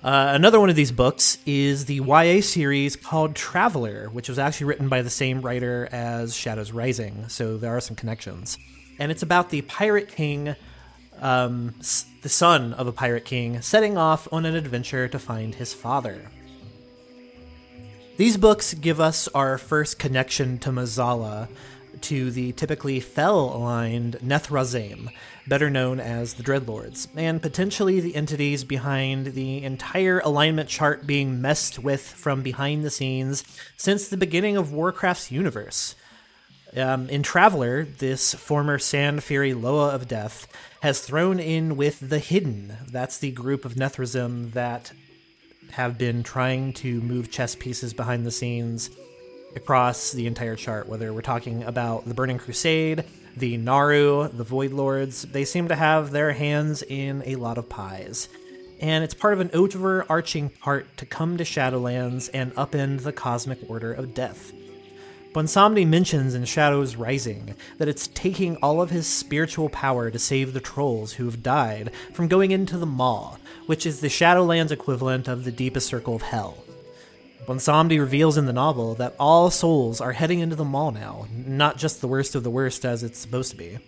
Uh, 0.04 0.34
another 0.36 0.60
one 0.60 0.70
of 0.70 0.76
these 0.76 0.92
books 0.92 1.38
is 1.46 1.86
the 1.86 1.96
YA 1.96 2.42
series 2.42 2.98
called 2.98 3.36
Traveler, 3.36 4.10
which 4.10 4.28
was 4.28 4.38
actually 4.38 4.66
written 4.66 4.90
by 4.90 5.02
the 5.02 5.10
same 5.10 5.42
writer 5.42 5.88
as 5.94 6.36
Shadows 6.36 6.74
Rising, 6.74 7.30
so 7.30 7.58
there 7.58 7.76
are 7.76 7.80
some 7.80 7.96
connections. 7.96 8.58
And 9.00 9.12
it's 9.12 9.24
about 9.24 9.50
the 9.50 9.62
Pirate 9.62 10.10
King 10.10 10.56
um, 11.20 11.76
the 12.22 12.30
son 12.30 12.74
of 12.74 12.88
a 12.88 12.92
pirate 12.92 13.26
king, 13.26 13.62
setting 13.62 13.98
off 13.98 14.28
on 14.32 14.46
an 14.46 14.56
adventure 14.56 15.08
to 15.08 15.20
find 15.20 15.56
his 15.56 15.74
father. 15.74 16.30
These 18.18 18.38
books 18.38 18.74
give 18.74 19.00
us 19.00 19.28
our 19.30 19.58
first 19.58 19.98
connection 19.98 20.60
to 20.60 20.70
Mazala, 20.70 21.50
to 22.02 22.32
the 22.32 22.52
typically 22.52 23.00
fell 23.00 23.56
aligned 23.56 24.18
Nethrezim, 24.20 25.10
better 25.48 25.70
known 25.70 26.00
as 26.00 26.34
the 26.34 26.44
Dreadlords, 26.44 27.08
and 27.16 27.42
potentially 27.42 28.00
the 28.00 28.16
entities 28.16 28.64
behind 28.64 29.28
the 29.28 29.64
entire 29.64 30.20
alignment 30.20 30.70
chart 30.70 31.08
being 31.08 31.42
messed 31.42 31.80
with 31.80 32.02
from 32.02 32.42
behind 32.44 32.84
the 32.84 32.90
scenes 32.90 33.44
since 33.78 34.08
the 34.08 34.18
beginning 34.18 34.58
of 34.58 34.74
Warcraft's 34.74 35.32
universe. 35.32 35.96
Um, 36.76 37.08
in 37.10 37.22
Traveler, 37.22 37.86
this 37.86 38.34
former 38.34 38.80
Sand 38.80 39.24
Fury 39.24 39.54
Loa 39.54 39.90
of 39.90 40.08
Death 40.08 40.48
has 40.82 41.02
thrown 41.02 41.40
in 41.40 41.78
with 41.78 42.00
the 42.00 42.18
Hidden. 42.18 42.78
That's 42.90 43.20
the 43.20 43.32
group 43.32 43.64
of 43.64 43.76
Nethrezim 43.76 44.54
that 44.54 44.92
have 45.72 45.98
been 45.98 46.24
trying 46.24 46.74
to 46.74 47.00
move 47.02 47.32
chess 47.32 47.56
pieces 47.56 47.94
behind 47.94 48.26
the 48.26 48.32
scenes 48.32 48.90
across 49.56 50.12
the 50.12 50.26
entire 50.26 50.56
chart, 50.56 50.90
whether 50.90 51.14
we're 51.14 51.22
talking 51.22 51.64
about 51.64 52.06
the 52.06 52.14
Burning 52.16 52.40
Crusade, 52.40 53.04
the 53.38 53.58
Naaru, 53.58 54.30
the 54.30 54.44
Void 54.44 54.72
Lords, 54.72 55.24
they 55.24 55.46
seem 55.46 55.68
to 55.68 55.76
have 55.76 56.12
their 56.12 56.34
hands 56.34 56.82
in 56.82 57.22
a 57.26 57.36
lot 57.36 57.60
of 57.60 57.70
pies. 57.70 58.30
And 58.80 59.04
it's 59.04 59.14
part 59.14 59.34
of 59.34 59.40
an 59.40 59.52
overarching 59.54 60.50
part 60.50 60.98
to 60.98 61.06
come 61.06 61.38
to 61.38 61.44
Shadowlands 61.44 62.30
and 62.34 62.54
upend 62.56 63.04
the 63.04 63.14
cosmic 63.14 63.60
order 63.70 63.94
of 63.94 64.14
death. 64.14 64.52
Bwonsamdi 65.34 65.88
mentions 65.88 66.36
in 66.36 66.46
Shadows 66.46 66.96
Rising 66.96 67.56
that 67.80 67.88
it's 67.88 68.08
taking 68.10 68.56
all 68.58 68.84
of 68.84 68.92
his 68.92 69.08
spiritual 69.08 69.68
power 69.68 70.12
to 70.12 70.20
save 70.20 70.54
the 70.54 70.60
trolls 70.60 71.14
who 71.14 71.26
have 71.26 71.42
died 71.42 71.90
from 72.14 72.28
going 72.28 72.52
into 72.52 72.78
the 72.78 72.86
Maw, 72.86 73.38
which 73.66 73.88
is 73.88 74.00
the 74.00 74.10
Shadowlands 74.10 74.70
equivalent 74.70 75.28
of 75.28 75.44
the 75.44 75.52
deepest 75.52 75.88
circle 75.88 76.16
of 76.16 76.22
hell. 76.22 76.64
Bwonsamdi 77.48 78.00
reveals 78.00 78.38
in 78.38 78.46
the 78.46 78.54
novel 78.54 78.94
that 78.96 79.16
all 79.20 79.50
souls 79.50 80.00
are 80.00 80.12
heading 80.12 80.38
into 80.38 80.56
the 80.56 80.64
Maw 80.64 80.92
now, 80.92 81.26
not 81.36 81.78
just 81.78 82.00
the 82.00 82.08
worst 82.08 82.36
of 82.36 82.44
the 82.44 82.52
worst 82.52 82.86
as 82.86 83.02
it's 83.02 83.18
supposed 83.18 83.50
to 83.50 83.58
be. 83.58 83.80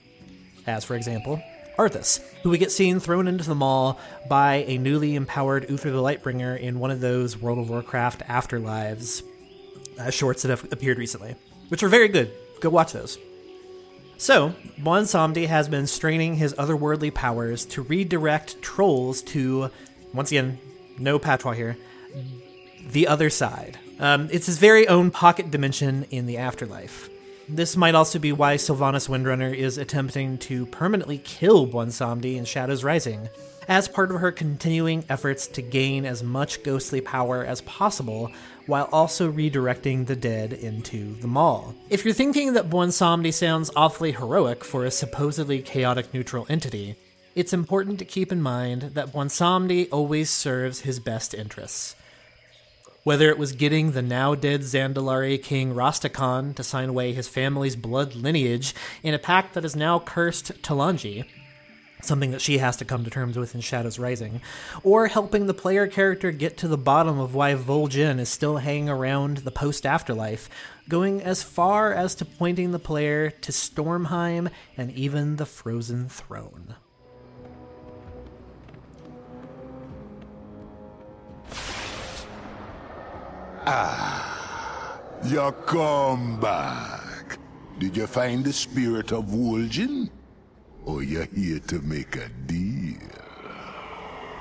As, 0.66 0.84
for 0.84 0.96
example, 0.96 1.44
Arthas, 1.78 2.24
who 2.42 2.50
we 2.50 2.58
get 2.58 2.72
seen 2.72 3.00
thrown 3.00 3.28
into 3.28 3.44
the 3.44 3.54
Maw 3.54 3.98
by 4.28 4.66
a 4.68 4.80
newly 4.80 5.14
empowered 5.14 5.70
Uther 5.70 5.92
the 5.92 6.02
Lightbringer 6.02 6.60
in 6.60 6.80
one 6.80 6.90
of 6.90 7.02
those 7.02 7.38
World 7.38 7.60
of 7.60 7.70
Warcraft 7.70 8.22
afterlives 8.22 9.22
uh, 10.00 10.10
shorts 10.10 10.42
that 10.42 10.50
have 10.50 10.72
appeared 10.72 10.98
recently, 10.98 11.36
which 11.70 11.84
are 11.84 11.90
very 11.90 12.08
good. 12.08 12.32
Go 12.60 12.70
watch 12.70 12.94
those. 12.94 13.18
So, 14.18 14.54
Bwonsamdi 14.80 15.48
has 15.48 15.68
been 15.68 15.88
straining 15.88 16.36
his 16.36 16.54
otherworldly 16.54 17.14
powers 17.14 17.66
to 17.68 17.82
redirect 17.82 18.62
trolls 18.62 19.22
to, 19.24 19.70
once 20.14 20.32
again, 20.32 20.58
no 20.98 21.20
patois 21.20 21.52
here, 21.52 21.78
the 22.92 23.08
other 23.08 23.30
side. 23.30 23.78
Um, 24.00 24.30
it's 24.32 24.46
his 24.46 24.58
very 24.58 24.88
own 24.88 25.12
pocket 25.12 25.52
dimension 25.52 26.06
in 26.12 26.28
the 26.28 26.38
afterlife. 26.38 27.10
This 27.48 27.78
might 27.78 27.94
also 27.94 28.18
be 28.18 28.32
why 28.32 28.56
Sylvanas 28.56 29.08
Windrunner 29.08 29.54
is 29.54 29.78
attempting 29.78 30.38
to 30.40 30.66
permanently 30.68 31.20
kill 31.20 31.68
Bwonsamdi 31.68 32.38
in 32.38 32.46
Shadows 32.46 32.84
Rising, 32.84 33.30
as 33.68 33.88
part 33.88 34.12
of 34.12 34.22
her 34.22 34.32
continuing 34.32 35.04
efforts 35.10 35.48
to 35.48 35.62
gain 35.62 36.06
as 36.06 36.24
much 36.24 36.64
ghostly 36.64 37.02
power 37.02 37.44
as 37.44 37.62
possible 37.62 38.32
while 38.66 38.90
also 38.92 39.32
redirecting 39.32 40.08
the 40.08 40.16
dead 40.16 40.54
into 40.54 41.16
the 41.16 41.28
Maw. 41.28 41.74
If 41.90 42.04
you're 42.04 42.14
thinking 42.14 42.54
that 42.54 42.70
Bwonsamdi 42.70 43.34
sounds 43.34 43.72
awfully 43.76 44.12
heroic 44.12 44.64
for 44.64 44.86
a 44.86 44.92
supposedly 44.92 45.62
chaotic 45.62 46.14
neutral 46.14 46.46
entity, 46.50 46.96
it's 47.36 47.54
important 47.54 48.00
to 48.00 48.06
keep 48.06 48.32
in 48.32 48.42
mind 48.42 48.82
that 48.94 49.12
Bwonsamdi 49.12 49.90
always 49.92 50.30
serves 50.30 50.82
his 50.82 51.00
best 51.00 51.34
interests. 51.34 51.96
Whether 53.04 53.30
it 53.30 53.38
was 53.38 53.52
getting 53.52 53.92
the 53.92 54.02
now 54.02 54.34
dead 54.34 54.62
Zandalari 54.62 55.42
king 55.42 55.76
Rastakhan 55.76 56.56
to 56.56 56.64
sign 56.64 56.90
away 56.90 57.14
his 57.14 57.28
family's 57.28 57.76
blood 57.76 58.16
lineage 58.16 58.74
in 59.04 59.14
a 59.14 59.20
pact 59.20 59.54
that 59.54 59.66
is 59.66 59.76
now 59.76 60.00
cursed 60.00 60.60
Talanji, 60.64 61.26
something 62.06 62.32
that 62.32 62.42
she 62.42 62.60
has 62.60 62.78
to 62.78 62.86
come 62.86 63.04
to 63.04 63.10
terms 63.10 63.38
with 63.38 63.56
in 63.56 63.62
Shadows 63.62 64.00
Rising, 64.00 64.42
or 64.84 65.08
helping 65.08 65.48
the 65.48 65.54
player 65.54 65.88
character 65.88 66.32
get 66.32 66.58
to 66.58 66.68
the 66.68 66.78
bottom 66.78 67.20
of 67.20 67.36
why 67.36 67.54
Vol'jin 67.56 68.20
is 68.20 68.30
still 68.30 68.58
hanging 68.58 68.90
around 68.90 69.38
the 69.38 69.52
post 69.52 69.86
afterlife, 69.86 70.50
going 70.88 71.22
as 71.22 71.44
far 71.44 71.94
as 71.94 72.16
to 72.16 72.26
pointing 72.26 72.72
the 72.72 72.80
player 72.80 73.30
to 73.30 73.52
Stormheim 73.52 74.50
and 74.78 74.92
even 74.92 75.38
the 75.38 75.46
Frozen 75.46 76.10
Throne. 76.10 76.76
Ah, 83.68 85.00
you 85.26 85.52
come 85.66 86.40
back. 86.40 87.40
Did 87.80 87.98
you 87.98 88.08
find 88.08 88.46
the 88.46 88.54
spirit 88.54 89.12
of 89.12 89.26
Vol'jin? 89.26 90.10
Or 90.86 91.02
you're 91.02 91.26
here 91.26 91.60
to 91.60 91.80
make 91.82 92.16
a 92.16 92.30
deal? 92.46 92.98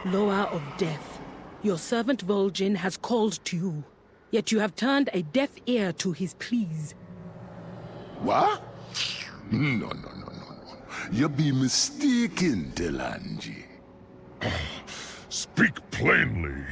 Loa 0.05 0.43
of 0.53 0.63
Death, 0.77 1.19
your 1.63 1.79
servant 1.79 2.27
Vol'jin 2.27 2.77
has 2.77 2.99
called 2.99 3.43
to 3.47 3.57
you, 3.57 3.85
yet 4.31 4.53
you 4.53 4.59
have 4.61 4.77
turned 4.77 5.09
a 5.15 5.23
deaf 5.23 5.49
ear 5.67 5.93
to 5.95 6.13
his 6.13 6.35
pleas. 6.35 6.95
What? 8.21 8.63
No, 9.51 9.89
no, 9.89 9.89
no, 9.89 10.11
no, 10.11 10.27
no. 10.27 10.85
You 11.11 11.31
be 11.31 11.51
mistaken, 11.51 12.73
Talanji. 12.75 13.65
Speak 15.31 15.91
plainly. 15.91 16.63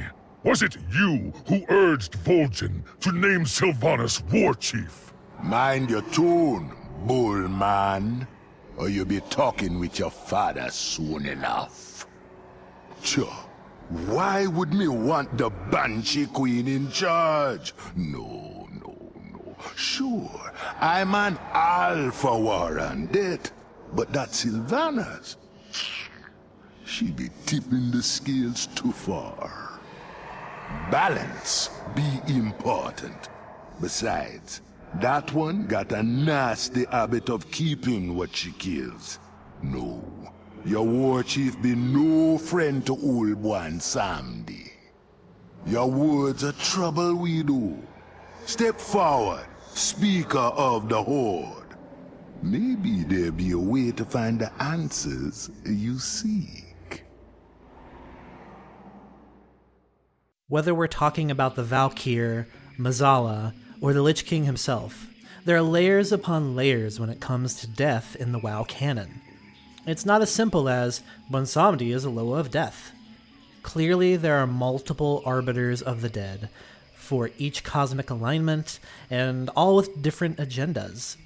Was 0.43 0.61
it 0.61 0.77
you 0.91 1.33
who 1.47 1.65
urged 1.69 2.13
Vol'jin 2.23 2.83
to 2.99 3.11
name 3.11 3.45
Sylvanas 3.45 4.21
war 4.31 4.53
chief? 4.53 5.13
Mind 5.41 5.89
your 5.89 6.03
tone, 6.11 6.75
bullman, 7.07 8.27
or 8.77 8.89
you'll 8.89 9.05
be 9.05 9.21
talking 9.29 9.79
with 9.79 9.99
your 9.99 10.11
father 10.11 10.69
soon 10.69 11.25
enough. 11.25 12.07
Sure. 13.01 13.33
Why 13.89 14.47
would 14.47 14.73
me 14.73 14.87
want 14.87 15.37
the 15.37 15.49
Banshee 15.49 16.25
Queen 16.27 16.67
in 16.67 16.89
charge? 16.91 17.73
No, 17.95 18.67
no, 18.81 18.95
no. 19.33 19.55
Sure, 19.75 20.51
I'm 20.79 21.13
an 21.13 21.37
Alpha 21.51 22.37
Warren, 22.37 23.07
that, 23.11 23.51
but 23.93 24.11
that's 24.11 24.45
Sylvanas. 24.45 25.35
She 26.85 27.11
be 27.11 27.29
tipping 27.45 27.91
the 27.91 28.01
scales 28.01 28.67
too 28.67 28.91
far. 28.91 29.79
Balance 30.89 31.69
be 31.95 32.33
important. 32.33 33.29
Besides, 33.81 34.61
that 35.01 35.33
one 35.33 35.65
got 35.67 35.91
a 35.91 36.03
nasty 36.03 36.85
habit 36.85 37.29
of 37.29 37.49
keeping 37.51 38.15
what 38.15 38.35
she 38.35 38.51
kills. 38.53 39.19
No, 39.61 40.03
your 40.65 40.85
war 40.85 41.23
chief 41.23 41.61
be 41.61 41.75
no 41.75 42.37
friend 42.37 42.85
to 42.85 42.93
old 42.93 43.41
Bwonsamdi. 43.41 44.71
Your 45.65 45.89
words 45.89 46.43
are 46.43 46.51
trouble 46.53 47.15
we 47.15 47.43
do. 47.43 47.77
Step 48.45 48.79
forward, 48.79 49.45
speaker 49.73 50.37
of 50.37 50.89
the 50.89 51.01
horde. 51.01 51.63
Maybe 52.41 53.03
there 53.03 53.31
be 53.31 53.51
a 53.51 53.57
way 53.57 53.91
to 53.91 54.03
find 54.03 54.39
the 54.39 54.51
answers 54.61 55.49
you 55.65 55.97
seek. 55.97 57.05
Whether 60.49 60.75
we're 60.75 60.87
talking 60.87 61.31
about 61.31 61.55
the 61.55 61.63
Valkyr, 61.63 62.47
Mazala, 62.77 63.53
or 63.83 63.91
the 63.91 64.01
Lich 64.01 64.25
King 64.25 64.45
himself, 64.45 65.07
there 65.43 65.57
are 65.57 65.61
layers 65.61 66.13
upon 66.13 66.55
layers 66.55 67.01
when 67.01 67.09
it 67.09 67.19
comes 67.19 67.53
to 67.55 67.67
death 67.67 68.15
in 68.15 68.31
the 68.31 68.39
WoW 68.39 68.63
canon. 68.63 69.19
It's 69.85 70.05
not 70.05 70.21
as 70.21 70.31
simple 70.31 70.69
as 70.69 71.01
Bwonsamdi 71.29 71.93
is 71.93 72.05
a 72.05 72.09
Loa 72.09 72.39
of 72.39 72.49
Death. 72.49 72.93
Clearly, 73.61 74.15
there 74.15 74.37
are 74.37 74.47
multiple 74.47 75.21
arbiters 75.25 75.81
of 75.81 75.99
the 76.01 76.07
dead 76.07 76.47
for 76.95 77.31
each 77.37 77.65
cosmic 77.65 78.09
alignment, 78.09 78.79
and 79.09 79.49
all 79.49 79.75
with 79.75 80.01
different 80.01 80.37
agendas. 80.37 81.17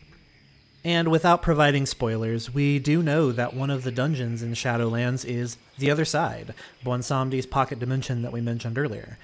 And 0.84 1.10
without 1.10 1.44
providing 1.44 1.86
spoilers, 1.86 2.52
we 2.52 2.80
do 2.80 3.04
know 3.04 3.32
that 3.32 3.54
one 3.54 3.70
of 3.70 3.84
the 3.84 3.92
dungeons 3.92 4.42
in 4.42 4.54
Shadowlands 4.54 5.24
is 5.24 5.58
the 5.78 5.92
other 5.92 6.06
side, 6.06 6.56
Bwonsamdi's 6.84 7.46
pocket 7.46 7.78
dimension 7.78 8.24
that 8.24 8.34
we 8.34 8.42
mentioned 8.42 8.80
earlier. 8.80 9.20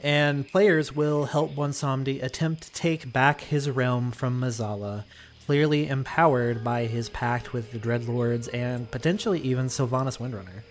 And 0.00 0.46
players 0.46 0.94
will 0.94 1.26
help 1.26 1.54
Bwonsamdi 1.54 2.22
attempt 2.22 2.62
to 2.62 2.72
take 2.72 3.12
back 3.12 3.40
his 3.40 3.68
realm 3.68 4.12
from 4.12 4.40
Mazala, 4.40 5.04
clearly 5.44 5.88
empowered 5.88 6.62
by 6.62 6.84
his 6.84 7.08
pact 7.08 7.52
with 7.52 7.72
the 7.72 7.78
Dreadlords 7.78 8.48
and 8.54 8.90
potentially 8.90 9.40
even 9.40 9.66
Sylvanas 9.66 10.18
Windrunner. 10.18 10.62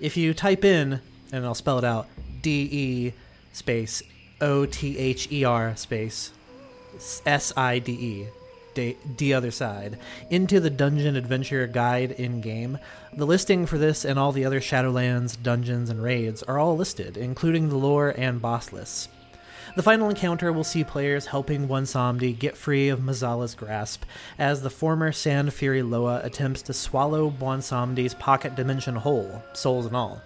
If 0.00 0.16
you 0.16 0.34
type 0.34 0.64
in, 0.64 1.00
and 1.32 1.44
I'll 1.44 1.54
spell 1.54 1.78
it 1.78 1.84
out, 1.84 2.08
D 2.42 2.68
E 2.70 3.12
space 3.52 4.02
O 4.40 4.66
T 4.66 4.98
H 4.98 5.30
E 5.32 5.44
R 5.44 5.74
space 5.76 6.32
S 7.24 7.52
I 7.56 7.78
D 7.78 7.92
E, 7.92 8.26
the 9.16 9.34
other 9.34 9.50
side, 9.50 9.98
into 10.30 10.60
the 10.60 10.70
Dungeon 10.70 11.16
Adventure 11.16 11.66
Guide 11.66 12.12
in 12.12 12.40
game, 12.40 12.78
the 13.12 13.26
listing 13.26 13.66
for 13.66 13.78
this 13.78 14.04
and 14.04 14.18
all 14.18 14.32
the 14.32 14.44
other 14.44 14.60
Shadowlands 14.60 15.42
dungeons 15.42 15.90
and 15.90 16.02
raids 16.02 16.42
are 16.44 16.58
all 16.58 16.76
listed, 16.76 17.16
including 17.16 17.68
the 17.68 17.76
lore 17.76 18.14
and 18.16 18.40
boss 18.40 18.72
lists. 18.72 19.08
The 19.76 19.82
final 19.82 20.08
encounter 20.08 20.52
will 20.52 20.64
see 20.64 20.82
players 20.82 21.26
helping 21.26 21.68
Bwonsamdi 21.68 22.38
get 22.38 22.56
free 22.56 22.88
of 22.88 23.00
Mazala's 23.00 23.54
grasp, 23.54 24.04
as 24.38 24.62
the 24.62 24.70
former 24.70 25.12
Sand 25.12 25.52
Fury 25.52 25.82
Loa 25.82 26.20
attempts 26.24 26.62
to 26.62 26.72
swallow 26.72 27.30
Bwonsamdi's 27.30 28.14
pocket 28.14 28.56
dimension 28.56 28.96
whole, 28.96 29.42
souls 29.52 29.86
and 29.86 29.94
all. 29.94 30.22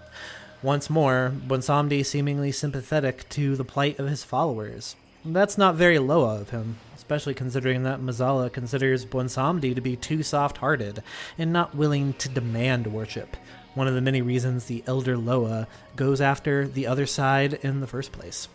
Once 0.63 0.89
more, 0.89 1.33
Bwonsamdi 1.47 2.07
seemingly 2.07 2.53
sympathetic 2.53 3.29
to 3.31 3.57
the 3.57 3.65
plight 3.65 3.99
of 3.99 4.09
his 4.09 4.23
followers. 4.23 4.95
That's 5.25 5.57
not 5.57 5.77
very 5.77 6.01
Loa 6.01 6.41
of 6.41 6.51
him, 6.51 6.79
especially 6.97 7.35
considering 7.35 7.85
that 7.85 8.01
Mazala 8.01 8.53
considers 8.53 9.07
Bwonsamdi 9.07 9.73
to 9.75 9.81
be 9.81 9.95
too 9.95 10.25
soft 10.25 10.59
hearted 10.59 11.03
and 11.39 11.53
not 11.53 11.77
willing 11.77 12.15
to 12.15 12.29
demand 12.29 12.89
worship, 12.89 13.37
one 13.75 13.87
of 13.87 13.95
the 13.95 14.01
many 14.01 14.21
reasons 14.21 14.65
the 14.65 14.83
Elder 14.87 15.17
Loa 15.17 15.69
goes 15.95 16.21
after 16.21 16.67
the 16.67 16.89
other 16.89 17.07
side 17.07 17.55
in 17.63 17.81
the 17.81 17.87
first 17.87 18.11
place. 18.11 18.49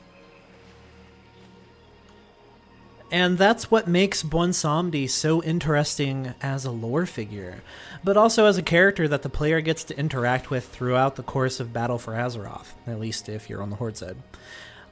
And 3.10 3.38
that's 3.38 3.72
what 3.72 3.88
makes 3.88 4.22
Bwonsamdi 4.22 5.10
so 5.10 5.42
interesting 5.42 6.34
as 6.42 6.66
a 6.66 6.72
lore 6.72 7.06
figure, 7.06 7.64
but 8.04 8.18
also 8.18 8.46
as 8.46 8.58
a 8.58 8.62
character 8.62 9.08
that 9.08 9.22
the 9.22 9.30
player 9.30 9.62
gets 9.62 9.86
to 9.86 9.98
interact 9.98 10.50
with 10.50 10.68
throughout 10.68 11.16
the 11.16 11.24
course 11.24 11.62
of 11.62 11.72
Battle 11.72 11.98
for 11.98 12.14
Azeroth, 12.14 12.74
at 12.86 13.00
least 13.00 13.30
if 13.30 13.50
you're 13.50 13.62
on 13.62 13.70
the 13.70 13.78
Horde 13.78 13.96
side. 13.96 14.18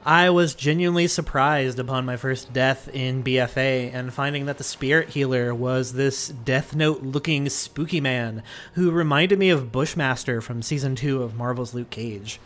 I 0.06 0.30
was 0.30 0.54
genuinely 0.54 1.08
surprised 1.08 1.80
upon 1.80 2.06
my 2.06 2.16
first 2.16 2.52
death 2.52 2.88
in 2.94 3.24
BFA 3.24 3.92
and 3.92 4.14
finding 4.14 4.46
that 4.46 4.56
the 4.56 4.62
spirit 4.62 5.08
healer 5.08 5.52
was 5.52 5.94
this 5.94 6.28
Death 6.28 6.76
Note 6.76 7.02
looking 7.02 7.48
spooky 7.48 8.00
man 8.00 8.44
who 8.74 8.92
reminded 8.92 9.36
me 9.36 9.50
of 9.50 9.72
Bushmaster 9.72 10.40
from 10.40 10.62
season 10.62 10.94
2 10.94 11.24
of 11.24 11.34
Marvel's 11.34 11.74
Luke 11.74 11.90
Cage. 11.90 12.38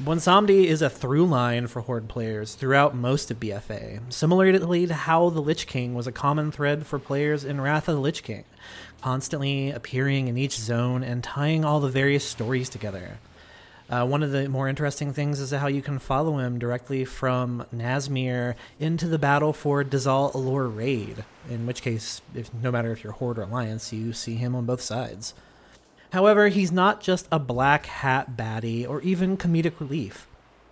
Bwonsamdi 0.00 0.66
is 0.66 0.80
a 0.80 0.88
through 0.88 1.26
line 1.26 1.66
for 1.66 1.80
Horde 1.80 2.06
players 2.06 2.54
throughout 2.54 2.94
most 2.94 3.32
of 3.32 3.40
BFA, 3.40 4.00
similarly 4.12 4.86
to 4.86 4.94
how 4.94 5.30
the 5.30 5.42
Lich 5.42 5.66
King 5.66 5.94
was 5.94 6.06
a 6.06 6.12
common 6.12 6.52
thread 6.52 6.86
for 6.86 7.00
players 7.00 7.44
in 7.44 7.60
Wrath 7.60 7.88
of 7.88 7.96
the 7.96 8.00
Lich 8.00 8.22
King, 8.22 8.44
constantly 9.02 9.72
appearing 9.72 10.28
in 10.28 10.38
each 10.38 10.56
zone 10.56 11.02
and 11.02 11.24
tying 11.24 11.64
all 11.64 11.80
the 11.80 11.88
various 11.88 12.22
stories 12.22 12.68
together. 12.68 13.18
Uh, 13.90 14.06
one 14.06 14.22
of 14.22 14.32
the 14.32 14.48
more 14.50 14.68
interesting 14.68 15.14
things 15.14 15.40
is 15.40 15.50
how 15.50 15.66
you 15.66 15.80
can 15.80 15.98
follow 15.98 16.36
him 16.36 16.58
directly 16.58 17.06
from 17.06 17.64
Nazmir 17.74 18.54
into 18.78 19.08
the 19.08 19.18
battle 19.18 19.54
for 19.54 19.82
Dazar'alor 19.82 20.74
Raid, 20.74 21.24
in 21.48 21.66
which 21.66 21.80
case, 21.80 22.20
if 22.34 22.52
no 22.52 22.70
matter 22.70 22.92
if 22.92 23.02
you're 23.02 23.14
Horde 23.14 23.38
or 23.38 23.42
Alliance, 23.42 23.90
you 23.90 24.12
see 24.12 24.34
him 24.34 24.54
on 24.54 24.66
both 24.66 24.82
sides. 24.82 25.32
However, 26.12 26.48
he's 26.48 26.70
not 26.70 27.00
just 27.00 27.28
a 27.32 27.38
black 27.38 27.86
hat 27.86 28.36
baddie 28.36 28.86
or 28.86 29.00
even 29.00 29.38
comedic 29.38 29.80
relief. 29.80 30.26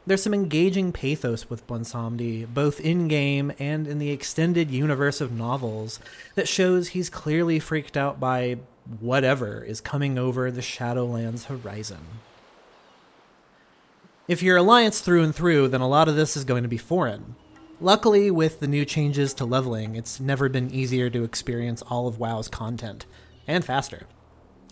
There's 0.07 0.23
some 0.23 0.35
engaging 0.35 0.93
pathos 0.93 1.49
with 1.49 1.67
Bwonsamdi, 1.67 2.47
both 2.47 2.81
in 2.81 3.09
game 3.09 3.51
and 3.59 3.89
in 3.89 3.99
the 3.99 4.11
extended 4.11 4.71
universe 4.71 5.23
of 5.23 5.33
novels, 5.33 6.01
that 6.35 6.49
shows 6.49 6.89
he's 6.89 7.11
clearly 7.11 7.59
freaked 7.59 7.97
out 7.97 8.21
by 8.21 8.59
whatever 9.01 9.65
is 9.65 9.81
coming 9.81 10.17
over 10.19 10.51
the 10.51 10.61
Shadowlands 10.61 11.47
horizon. 11.47 12.21
If 14.29 14.43
you're 14.43 14.57
Alliance 14.57 15.01
through 15.01 15.23
and 15.23 15.33
through, 15.33 15.69
then 15.69 15.81
a 15.81 15.87
lot 15.87 16.09
of 16.09 16.17
this 16.17 16.37
is 16.37 16.43
going 16.43 16.65
to 16.65 16.69
be 16.69 16.79
foreign. 16.79 17.37
Luckily, 17.81 18.29
with 18.29 18.59
the 18.59 18.67
new 18.67 18.85
changes 18.85 19.33
to 19.35 19.45
leveling, 19.45 19.95
it's 19.95 20.19
never 20.19 20.49
been 20.49 20.69
easier 20.73 21.09
to 21.11 21.23
experience 21.23 21.81
all 21.83 22.09
of 22.09 22.19
WoW's 22.19 22.49
content, 22.49 23.07
and 23.47 23.65
faster. 23.65 24.09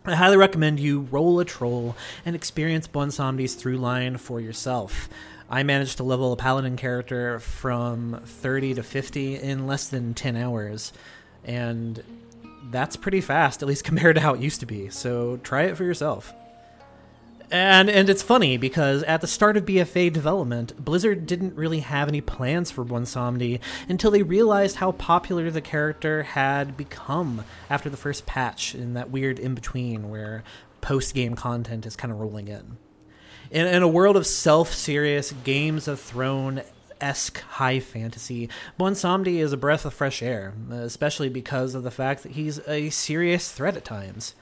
I 0.05 0.17
highly 0.17 0.37
recommend 0.37 0.81
you 0.81 1.03
roll 1.03 1.39
a 1.39 1.45
troll 1.45 1.95
and 2.27 2.35
experience 2.35 2.89
Bwonsamdi's 2.89 3.55
through 3.55 3.77
line 3.77 4.17
for 4.17 4.41
yourself. 4.41 5.09
I 5.49 5.63
managed 5.63 5.99
to 5.99 6.03
level 6.03 6.33
a 6.33 6.37
paladin 6.37 6.77
character 6.77 7.39
from 7.39 8.23
30 8.25 8.75
to 8.75 8.83
50 8.83 9.37
in 9.37 9.69
less 9.69 9.87
than 9.87 10.15
10 10.15 10.37
hours, 10.37 10.93
and 11.45 12.03
that's 12.73 12.97
pretty 12.97 13.21
fast, 13.21 13.63
at 13.63 13.69
least 13.69 13.85
compared 13.85 14.17
to 14.17 14.21
how 14.21 14.35
it 14.35 14.41
used 14.41 14.59
to 14.61 14.67
be, 14.67 14.91
so 14.91 15.37
try 15.45 15.63
it 15.63 15.77
for 15.77 15.85
yourself. 15.85 16.35
And 17.51 17.91
and 17.91 18.09
it's 18.09 18.23
funny 18.23 18.57
because 18.57 19.03
at 19.05 19.21
the 19.21 19.27
start 19.27 19.57
of 19.57 19.65
BFA 19.65 20.13
development, 20.13 20.83
Blizzard 20.83 21.27
didn't 21.27 21.55
really 21.55 21.81
have 21.81 22.09
any 22.09 22.21
plans 22.21 22.71
for 22.71 22.85
Bwonsamdi 22.85 23.61
until 23.89 24.11
they 24.11 24.23
realized 24.23 24.77
how 24.77 24.93
popular 24.93 25.51
the 25.51 25.61
character 25.61 26.23
had 26.23 26.77
become 26.77 27.45
after 27.69 27.91
the 27.91 27.97
first 27.97 28.27
patch 28.27 28.75
in 28.75 28.95
that 28.95 29.11
weird 29.11 29.39
in 29.39 29.55
between 29.55 30.09
where 30.11 30.43
post 30.81 31.15
game 31.15 31.35
content 31.35 31.87
is 31.87 31.97
kind 31.97 32.13
of 32.13 32.19
rolling 32.19 32.49
in. 32.49 32.79
in. 33.51 33.67
In 33.67 33.83
a 33.83 33.89
world 33.89 34.17
of 34.17 34.27
self 34.27 34.73
serious 34.73 35.33
Games 35.45 35.87
of 35.87 36.01
Thrones 36.01 36.61
esque 37.01 37.41
high 37.41 37.81
fantasy, 37.81 38.49
Bwonsamdi 38.81 39.37
is 39.37 39.53
a 39.53 39.59
breath 39.59 39.85
of 39.85 39.93
fresh 39.93 40.23
air, 40.23 40.55
especially 40.71 41.29
because 41.29 41.75
of 41.75 41.83
the 41.83 41.91
fact 41.91 42.23
that 42.23 42.33
he's 42.33 42.61
a 42.67 42.91
serious 42.91 43.53
threat 43.53 43.77
at 43.77 43.85
times. 43.85 44.35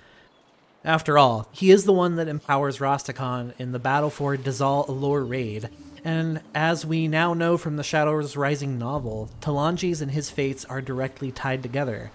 After 0.85 1.17
all, 1.17 1.49
he 1.53 1.71
is 1.71 1.85
the 1.85 1.93
one 1.93 2.17
that 2.17 2.27
empowers 2.27 2.79
Rastakhan 2.79 3.53
in 3.59 3.71
the 3.71 3.79
battle 3.79 4.11
for 4.11 4.37
Dazar'alor 4.37 5.29
raid, 5.29 5.69
and 6.05 6.41
as 6.55 6.85
we 6.85 7.07
now 7.07 7.35
know 7.35 7.57
from 7.57 7.77
the 7.77 7.85
Shadows 7.85 8.37
Rising 8.37 8.79
novel, 8.79 9.31
Talanji's 9.41 10.03
and 10.03 10.11
his 10.11 10.31
fates 10.31 10.65
are 10.65 10.81
directly 10.81 11.31
tied 11.31 11.63
together, 11.63 12.11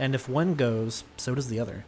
and 0.00 0.16
if 0.16 0.28
one 0.28 0.54
goes, 0.56 1.04
so 1.16 1.36
does 1.36 1.48
the 1.48 1.60
other. 1.60 1.84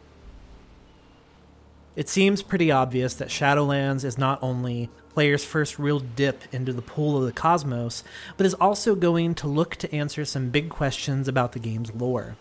It 1.97 2.07
seems 2.07 2.41
pretty 2.41 2.71
obvious 2.71 3.13
that 3.15 3.27
Shadowlands 3.27 4.05
is 4.05 4.17
not 4.17 4.41
only 4.41 4.89
players' 5.13 5.43
first 5.43 5.77
real 5.77 5.99
dip 5.99 6.43
into 6.53 6.71
the 6.71 6.81
pool 6.81 7.17
of 7.17 7.25
the 7.25 7.33
cosmos, 7.33 8.05
but 8.37 8.45
is 8.45 8.53
also 8.53 8.95
going 8.95 9.35
to 9.35 9.47
look 9.49 9.75
to 9.75 9.93
answer 9.93 10.23
some 10.23 10.49
big 10.49 10.69
questions 10.69 11.27
about 11.27 11.51
the 11.51 11.59
game's 11.59 11.93
lore. 11.93 12.37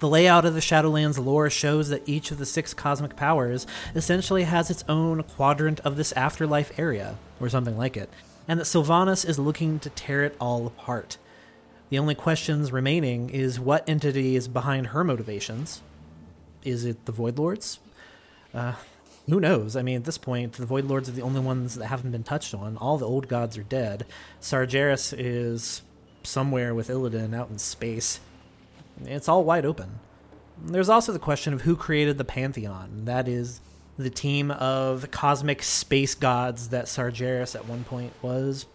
The 0.00 0.08
layout 0.08 0.44
of 0.44 0.54
the 0.54 0.60
Shadowlands 0.60 1.18
lore 1.18 1.50
shows 1.50 1.88
that 1.88 2.08
each 2.08 2.30
of 2.30 2.38
the 2.38 2.46
six 2.46 2.72
cosmic 2.72 3.16
powers 3.16 3.66
essentially 3.96 4.44
has 4.44 4.70
its 4.70 4.84
own 4.88 5.24
quadrant 5.24 5.80
of 5.80 5.96
this 5.96 6.12
afterlife 6.12 6.78
area, 6.78 7.16
or 7.40 7.48
something 7.48 7.76
like 7.76 7.96
it, 7.96 8.08
and 8.46 8.60
that 8.60 8.64
Sylvanas 8.64 9.28
is 9.28 9.40
looking 9.40 9.80
to 9.80 9.90
tear 9.90 10.22
it 10.22 10.36
all 10.40 10.68
apart. 10.68 11.18
The 11.90 11.98
only 11.98 12.14
questions 12.14 12.70
remaining 12.70 13.30
is 13.30 13.58
what 13.58 13.88
entity 13.88 14.36
is 14.36 14.46
behind 14.46 14.88
her 14.88 15.02
motivations. 15.02 15.82
Is 16.62 16.84
it 16.84 17.04
the 17.06 17.12
Void 17.12 17.38
Lords? 17.38 17.80
Uh, 18.54 18.74
who 19.28 19.40
knows? 19.40 19.74
I 19.74 19.82
mean, 19.82 19.96
at 19.96 20.04
this 20.04 20.18
point, 20.18 20.52
the 20.52 20.66
Void 20.66 20.84
Lords 20.84 21.08
are 21.08 21.12
the 21.12 21.22
only 21.22 21.40
ones 21.40 21.74
that 21.74 21.86
haven't 21.86 22.12
been 22.12 22.22
touched 22.22 22.54
on. 22.54 22.76
All 22.76 22.98
the 22.98 23.06
old 23.06 23.26
gods 23.26 23.58
are 23.58 23.62
dead. 23.64 24.06
Sargeras 24.40 25.12
is 25.16 25.82
somewhere 26.22 26.74
with 26.74 26.88
Illidan 26.88 27.34
out 27.34 27.50
in 27.50 27.58
space. 27.58 28.20
It's 29.04 29.28
all 29.28 29.44
wide 29.44 29.64
open. 29.64 30.00
There's 30.60 30.88
also 30.88 31.12
the 31.12 31.18
question 31.18 31.52
of 31.52 31.62
who 31.62 31.76
created 31.76 32.18
the 32.18 32.24
Pantheon. 32.24 33.04
That 33.04 33.28
is 33.28 33.60
the 33.96 34.10
team 34.10 34.50
of 34.50 35.10
cosmic 35.10 35.62
space 35.62 36.14
gods 36.14 36.68
that 36.68 36.86
Sargeras 36.86 37.54
at 37.54 37.66
one 37.66 37.84
point 37.84 38.12
was 38.22 38.66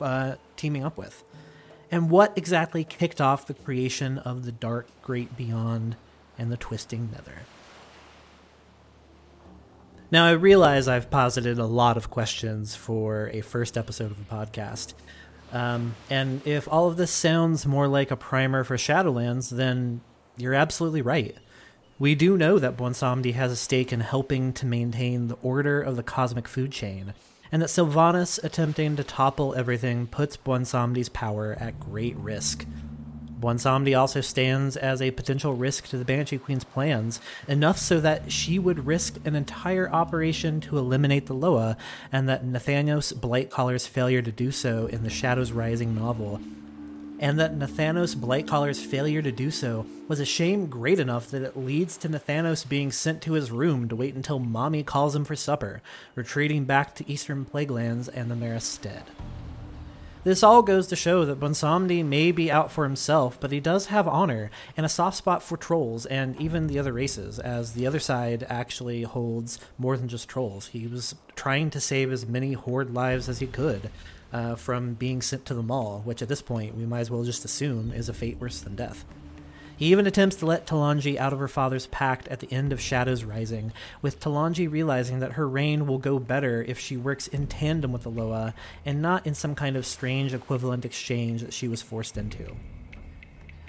uh, 0.00 0.34
teaming 0.56 0.84
up 0.84 0.96
with. 0.96 1.24
And 1.90 2.10
what 2.10 2.36
exactly 2.36 2.82
kicked 2.84 3.20
off 3.20 3.46
the 3.46 3.54
creation 3.54 4.18
of 4.18 4.44
the 4.44 4.52
dark 4.52 4.88
great 5.02 5.36
beyond 5.36 5.96
and 6.38 6.50
the 6.50 6.56
twisting 6.56 7.10
nether? 7.12 7.42
Now, 10.10 10.26
I 10.26 10.32
realize 10.32 10.86
I've 10.86 11.10
posited 11.10 11.58
a 11.58 11.66
lot 11.66 11.96
of 11.96 12.10
questions 12.10 12.76
for 12.76 13.30
a 13.32 13.40
first 13.40 13.76
episode 13.76 14.10
of 14.10 14.20
a 14.20 14.24
podcast, 14.24 14.94
um, 15.54 15.94
and 16.10 16.44
if 16.44 16.66
all 16.68 16.88
of 16.88 16.96
this 16.96 17.12
sounds 17.12 17.64
more 17.64 17.86
like 17.86 18.10
a 18.10 18.16
primer 18.16 18.64
for 18.64 18.76
Shadowlands, 18.76 19.50
then 19.50 20.00
you're 20.36 20.52
absolutely 20.52 21.00
right. 21.00 21.36
We 21.96 22.16
do 22.16 22.36
know 22.36 22.58
that 22.58 22.76
Bwonsamdi 22.76 23.34
has 23.34 23.52
a 23.52 23.56
stake 23.56 23.92
in 23.92 24.00
helping 24.00 24.52
to 24.54 24.66
maintain 24.66 25.28
the 25.28 25.38
order 25.42 25.80
of 25.80 25.94
the 25.94 26.02
cosmic 26.02 26.48
food 26.48 26.72
chain, 26.72 27.14
and 27.52 27.62
that 27.62 27.68
Sylvanas 27.68 28.42
attempting 28.42 28.96
to 28.96 29.04
topple 29.04 29.54
everything 29.54 30.08
puts 30.08 30.36
Bwonsamdi's 30.36 31.08
power 31.08 31.56
at 31.60 31.78
great 31.78 32.16
risk. 32.16 32.66
Bwonsamdi 33.44 33.98
also 33.98 34.22
stands 34.22 34.74
as 34.74 35.02
a 35.02 35.10
potential 35.10 35.52
risk 35.52 35.88
to 35.88 35.98
the 35.98 36.04
Banshee 36.04 36.38
Queen's 36.38 36.64
plans, 36.64 37.20
enough 37.46 37.76
so 37.76 38.00
that 38.00 38.32
she 38.32 38.58
would 38.58 38.86
risk 38.86 39.18
an 39.26 39.36
entire 39.36 39.90
operation 39.90 40.62
to 40.62 40.78
eliminate 40.78 41.26
the 41.26 41.34
Loa, 41.34 41.76
and 42.10 42.26
that 42.26 42.46
Nathanos 42.46 43.12
Blightcaller's 43.12 43.86
failure 43.86 44.22
to 44.22 44.32
do 44.32 44.50
so 44.50 44.86
in 44.86 45.02
the 45.02 45.10
Shadows 45.10 45.52
Rising 45.52 45.94
novel 45.94 46.40
and 47.20 47.38
that 47.38 47.56
Nathanos 47.56 48.14
Blightcaller's 48.16 48.84
failure 48.84 49.22
to 49.22 49.32
do 49.32 49.50
so 49.50 49.86
was 50.08 50.20
a 50.20 50.24
shame 50.24 50.66
great 50.66 50.98
enough 50.98 51.30
that 51.30 51.42
it 51.42 51.56
leads 51.56 51.96
to 51.98 52.08
Nathanos 52.08 52.68
being 52.68 52.90
sent 52.90 53.22
to 53.22 53.32
his 53.32 53.50
room 53.50 53.88
to 53.88 53.96
wait 53.96 54.14
until 54.14 54.38
Mommy 54.38 54.82
calls 54.82 55.14
him 55.14 55.24
for 55.24 55.36
supper, 55.36 55.80
retreating 56.14 56.64
back 56.64 56.94
to 56.96 57.10
Eastern 57.10 57.44
Plaguelands 57.44 58.08
and 58.12 58.30
the 58.30 58.34
Marris 58.34 58.62
Stead. 58.62 59.04
This 60.24 60.42
all 60.42 60.62
goes 60.62 60.86
to 60.86 60.96
show 60.96 61.26
that 61.26 61.38
Bwonsamdi 61.38 62.02
may 62.02 62.32
be 62.32 62.50
out 62.50 62.72
for 62.72 62.84
himself, 62.84 63.38
but 63.38 63.52
he 63.52 63.60
does 63.60 63.86
have 63.86 64.08
honor 64.08 64.50
and 64.74 64.86
a 64.86 64.88
soft 64.88 65.18
spot 65.18 65.42
for 65.42 65.58
trolls 65.58 66.06
and 66.06 66.34
even 66.40 66.66
the 66.66 66.78
other 66.78 66.94
races, 66.94 67.38
as 67.38 67.74
the 67.74 67.86
other 67.86 68.00
side 68.00 68.46
actually 68.48 69.02
holds 69.02 69.58
more 69.76 69.98
than 69.98 70.08
just 70.08 70.26
trolls. 70.26 70.68
He 70.68 70.86
was 70.86 71.14
trying 71.36 71.68
to 71.70 71.80
save 71.80 72.10
as 72.10 72.24
many 72.24 72.54
Horde 72.54 72.94
lives 72.94 73.28
as 73.28 73.40
he 73.40 73.46
could 73.46 73.90
uh, 74.32 74.54
from 74.54 74.94
being 74.94 75.20
sent 75.20 75.44
to 75.44 75.54
the 75.54 75.62
Maw, 75.62 75.98
which 75.98 76.22
at 76.22 76.28
this 76.28 76.40
point 76.40 76.74
we 76.74 76.86
might 76.86 77.00
as 77.00 77.10
well 77.10 77.24
just 77.24 77.44
assume 77.44 77.92
is 77.92 78.08
a 78.08 78.14
fate 78.14 78.38
worse 78.40 78.60
than 78.60 78.76
death. 78.76 79.04
He 79.76 79.86
even 79.86 80.06
attempts 80.06 80.36
to 80.36 80.46
let 80.46 80.66
Talanji 80.66 81.16
out 81.16 81.32
of 81.32 81.38
her 81.38 81.48
father's 81.48 81.86
pact 81.88 82.28
at 82.28 82.40
the 82.40 82.52
end 82.52 82.72
of 82.72 82.80
Shadows 82.80 83.24
Rising, 83.24 83.72
with 84.00 84.20
Talanji 84.20 84.70
realizing 84.70 85.18
that 85.18 85.32
her 85.32 85.48
reign 85.48 85.86
will 85.86 85.98
go 85.98 86.18
better 86.18 86.62
if 86.62 86.78
she 86.78 86.96
works 86.96 87.26
in 87.26 87.46
tandem 87.46 87.92
with 87.92 88.04
Aloa 88.04 88.54
and 88.84 89.02
not 89.02 89.26
in 89.26 89.34
some 89.34 89.54
kind 89.54 89.76
of 89.76 89.86
strange 89.86 90.32
equivalent 90.32 90.84
exchange 90.84 91.40
that 91.40 91.52
she 91.52 91.66
was 91.66 91.82
forced 91.82 92.16
into. 92.16 92.54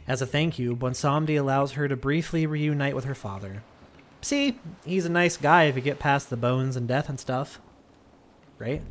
As 0.07 0.21
a 0.21 0.27
thank 0.27 0.59
you, 0.59 0.75
Bwonsamdi 0.75 1.39
allows 1.39 1.71
her 1.71 1.87
to 1.87 1.95
briefly 1.95 2.45
reunite 2.45 2.95
with 2.95 3.05
her 3.05 3.15
father. 3.15 3.63
See, 4.21 4.59
he's 4.85 5.05
a 5.05 5.09
nice 5.09 5.37
guy 5.37 5.63
if 5.63 5.75
you 5.75 5.81
get 5.81 5.97
past 5.97 6.29
the 6.29 6.37
bones 6.37 6.75
and 6.75 6.87
death 6.87 7.09
and 7.09 7.19
stuff. 7.19 7.59
Right? 8.59 8.83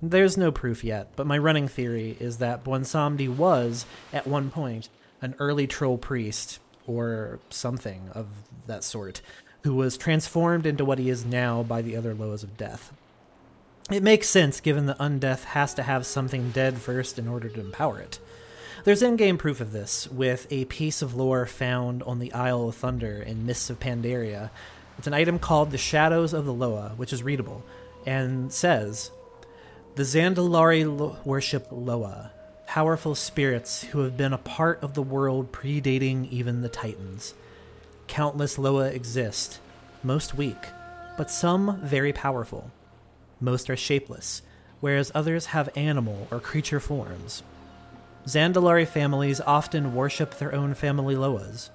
There's 0.00 0.36
no 0.36 0.52
proof 0.52 0.84
yet, 0.84 1.08
but 1.16 1.26
my 1.26 1.36
running 1.36 1.66
theory 1.66 2.16
is 2.20 2.38
that 2.38 2.62
Bwonsamdi 2.62 3.28
was, 3.28 3.84
at 4.12 4.28
one 4.28 4.50
point, 4.50 4.88
an 5.20 5.34
early 5.38 5.66
troll 5.66 5.98
priest 5.98 6.60
or 6.86 7.38
something 7.50 8.10
of 8.14 8.26
that 8.66 8.84
sort, 8.84 9.20
who 9.62 9.74
was 9.74 9.96
transformed 9.96 10.66
into 10.66 10.84
what 10.84 10.98
he 10.98 11.10
is 11.10 11.24
now 11.24 11.62
by 11.62 11.82
the 11.82 11.96
other 11.96 12.14
Loas 12.14 12.42
of 12.42 12.56
death. 12.56 12.92
It 13.90 14.02
makes 14.02 14.28
sense 14.28 14.60
given 14.60 14.86
that 14.86 14.98
Undeath 14.98 15.44
has 15.44 15.74
to 15.74 15.82
have 15.82 16.06
something 16.06 16.50
dead 16.50 16.78
first 16.78 17.18
in 17.18 17.26
order 17.26 17.48
to 17.48 17.60
empower 17.60 17.98
it. 18.00 18.18
There's 18.84 19.02
in 19.02 19.16
game 19.16 19.38
proof 19.38 19.60
of 19.60 19.72
this, 19.72 20.08
with 20.08 20.46
a 20.50 20.66
piece 20.66 21.02
of 21.02 21.14
lore 21.14 21.46
found 21.46 22.02
on 22.04 22.20
the 22.20 22.32
Isle 22.32 22.68
of 22.68 22.76
Thunder 22.76 23.20
in 23.20 23.44
Mists 23.44 23.70
of 23.70 23.80
Pandaria. 23.80 24.50
It's 24.98 25.06
an 25.06 25.14
item 25.14 25.38
called 25.38 25.70
the 25.70 25.78
Shadows 25.78 26.32
of 26.32 26.44
the 26.44 26.52
Loa, 26.52 26.94
which 26.96 27.12
is 27.12 27.22
readable, 27.22 27.64
and 28.06 28.52
says 28.52 29.10
The 29.96 30.04
Zandalari 30.04 30.84
lo- 30.84 31.16
worship 31.24 31.66
Loa, 31.70 32.30
powerful 32.68 33.14
spirits 33.14 33.82
who 33.84 34.00
have 34.00 34.14
been 34.14 34.34
a 34.34 34.38
part 34.38 34.78
of 34.82 34.92
the 34.92 35.02
world 35.02 35.50
predating 35.50 36.30
even 36.30 36.60
the 36.60 36.68
Titans. 36.68 37.32
Countless 38.08 38.58
Loa 38.58 38.88
exist, 38.88 39.58
most 40.02 40.34
weak, 40.34 40.68
but 41.16 41.30
some 41.30 41.80
very 41.82 42.12
powerful. 42.12 42.70
Most 43.40 43.70
are 43.70 43.76
shapeless, 43.76 44.42
whereas 44.80 45.10
others 45.14 45.46
have 45.46 45.70
animal 45.74 46.28
or 46.30 46.40
creature 46.40 46.78
forms. 46.78 47.42
Zandalari 48.26 48.86
families 48.86 49.40
often 49.40 49.94
worship 49.94 50.36
their 50.36 50.54
own 50.54 50.74
family 50.74 51.14
Loas. 51.14 51.70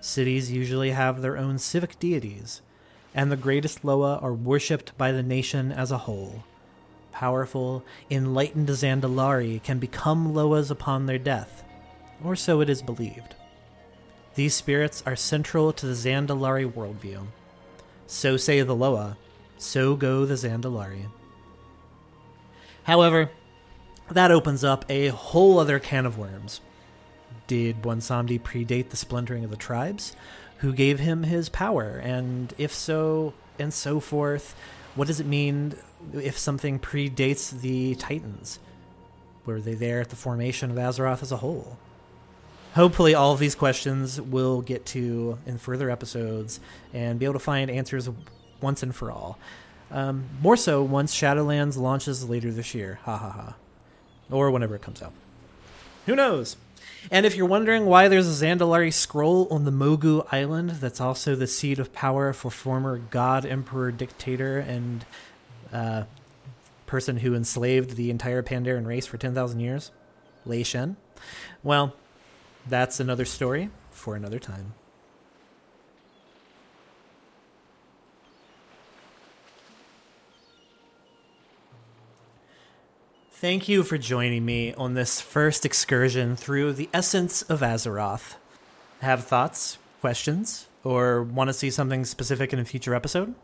Cities 0.00 0.50
usually 0.50 0.92
have 0.92 1.20
their 1.20 1.36
own 1.36 1.58
civic 1.58 1.98
deities, 1.98 2.62
and 3.14 3.30
the 3.30 3.36
greatest 3.36 3.84
Loa 3.84 4.16
are 4.22 4.32
worshipped 4.32 4.96
by 4.96 5.12
the 5.12 5.22
nation 5.22 5.70
as 5.70 5.90
a 5.90 5.98
whole. 5.98 6.44
Powerful, 7.20 7.84
enlightened 8.10 8.70
Zandalari 8.70 9.62
can 9.62 9.78
become 9.78 10.32
Loas 10.32 10.70
upon 10.70 11.04
their 11.04 11.18
death, 11.18 11.62
or 12.24 12.34
so 12.34 12.62
it 12.62 12.70
is 12.70 12.80
believed. 12.80 13.34
These 14.36 14.54
spirits 14.54 15.02
are 15.04 15.16
central 15.16 15.70
to 15.74 15.84
the 15.84 15.92
Zandalari 15.92 16.64
worldview. 16.72 17.26
So 18.06 18.38
say 18.38 18.62
the 18.62 18.74
Loa, 18.74 19.18
so 19.58 19.96
go 19.96 20.24
the 20.24 20.32
Zandalari. 20.32 21.08
However, 22.84 23.30
that 24.10 24.30
opens 24.30 24.64
up 24.64 24.86
a 24.88 25.08
whole 25.08 25.58
other 25.58 25.78
can 25.78 26.06
of 26.06 26.16
worms. 26.16 26.62
Did 27.46 27.82
Bwonsamdi 27.82 28.40
predate 28.40 28.88
the 28.88 28.96
splintering 28.96 29.44
of 29.44 29.50
the 29.50 29.58
tribes? 29.58 30.16
Who 30.60 30.72
gave 30.72 31.00
him 31.00 31.24
his 31.24 31.50
power? 31.50 31.98
And 32.02 32.54
if 32.56 32.72
so, 32.72 33.34
and 33.58 33.74
so 33.74 34.00
forth, 34.00 34.54
what 34.94 35.06
does 35.06 35.20
it 35.20 35.26
mean 35.26 35.74
if 36.14 36.38
something 36.38 36.78
predates 36.78 37.60
the 37.60 37.94
Titans? 37.96 38.58
Were 39.46 39.60
they 39.60 39.74
there 39.74 40.00
at 40.00 40.10
the 40.10 40.16
formation 40.16 40.70
of 40.70 40.76
Azeroth 40.76 41.22
as 41.22 41.32
a 41.32 41.38
whole? 41.38 41.78
Hopefully, 42.74 43.14
all 43.14 43.32
of 43.32 43.40
these 43.40 43.54
questions 43.54 44.20
we'll 44.20 44.60
get 44.60 44.86
to 44.86 45.38
in 45.46 45.58
further 45.58 45.90
episodes 45.90 46.60
and 46.92 47.18
be 47.18 47.24
able 47.24 47.32
to 47.34 47.40
find 47.40 47.70
answers 47.70 48.08
once 48.60 48.82
and 48.82 48.94
for 48.94 49.10
all. 49.10 49.38
Um, 49.90 50.24
more 50.40 50.56
so 50.56 50.82
once 50.82 51.14
Shadowlands 51.14 51.76
launches 51.76 52.28
later 52.28 52.52
this 52.52 52.74
year. 52.74 53.00
Ha 53.04 53.16
ha 53.16 53.30
ha. 53.30 53.56
Or 54.30 54.50
whenever 54.52 54.76
it 54.76 54.82
comes 54.82 55.02
out. 55.02 55.12
Who 56.06 56.14
knows? 56.14 56.56
And 57.10 57.24
if 57.24 57.36
you're 57.36 57.46
wondering 57.46 57.86
why 57.86 58.08
there's 58.08 58.28
a 58.28 58.44
Zandalari 58.44 58.92
scroll 58.92 59.48
on 59.50 59.64
the 59.64 59.70
Mogu 59.70 60.26
Island, 60.32 60.70
that's 60.70 61.00
also 61.00 61.34
the 61.34 61.46
seat 61.46 61.78
of 61.78 61.92
power 61.92 62.32
for 62.32 62.50
former 62.50 62.98
God, 62.98 63.46
Emperor, 63.46 63.90
Dictator, 63.90 64.58
and 64.58 65.04
uh, 65.72 66.04
person 66.86 67.18
who 67.18 67.34
enslaved 67.34 67.96
the 67.96 68.10
entire 68.10 68.42
Pandaren 68.42 68.86
race 68.86 69.06
for 69.06 69.16
10,000 69.16 69.60
years, 69.60 69.90
Lei 70.44 70.62
Shen. 70.62 70.96
Well, 71.62 71.94
that's 72.68 73.00
another 73.00 73.24
story 73.24 73.70
for 73.90 74.16
another 74.16 74.38
time. 74.38 74.74
Thank 83.40 83.68
you 83.70 83.82
for 83.84 83.96
joining 83.96 84.44
me 84.44 84.74
on 84.74 84.92
this 84.92 85.22
first 85.22 85.64
excursion 85.64 86.36
through 86.36 86.74
the 86.74 86.90
essence 86.92 87.40
of 87.40 87.60
Azeroth. 87.60 88.34
Have 89.00 89.24
thoughts, 89.24 89.78
questions, 90.02 90.66
or 90.84 91.22
want 91.22 91.48
to 91.48 91.54
see 91.54 91.70
something 91.70 92.04
specific 92.04 92.52
in 92.52 92.58
a 92.58 92.66
future 92.66 92.94
episode? 92.94 93.34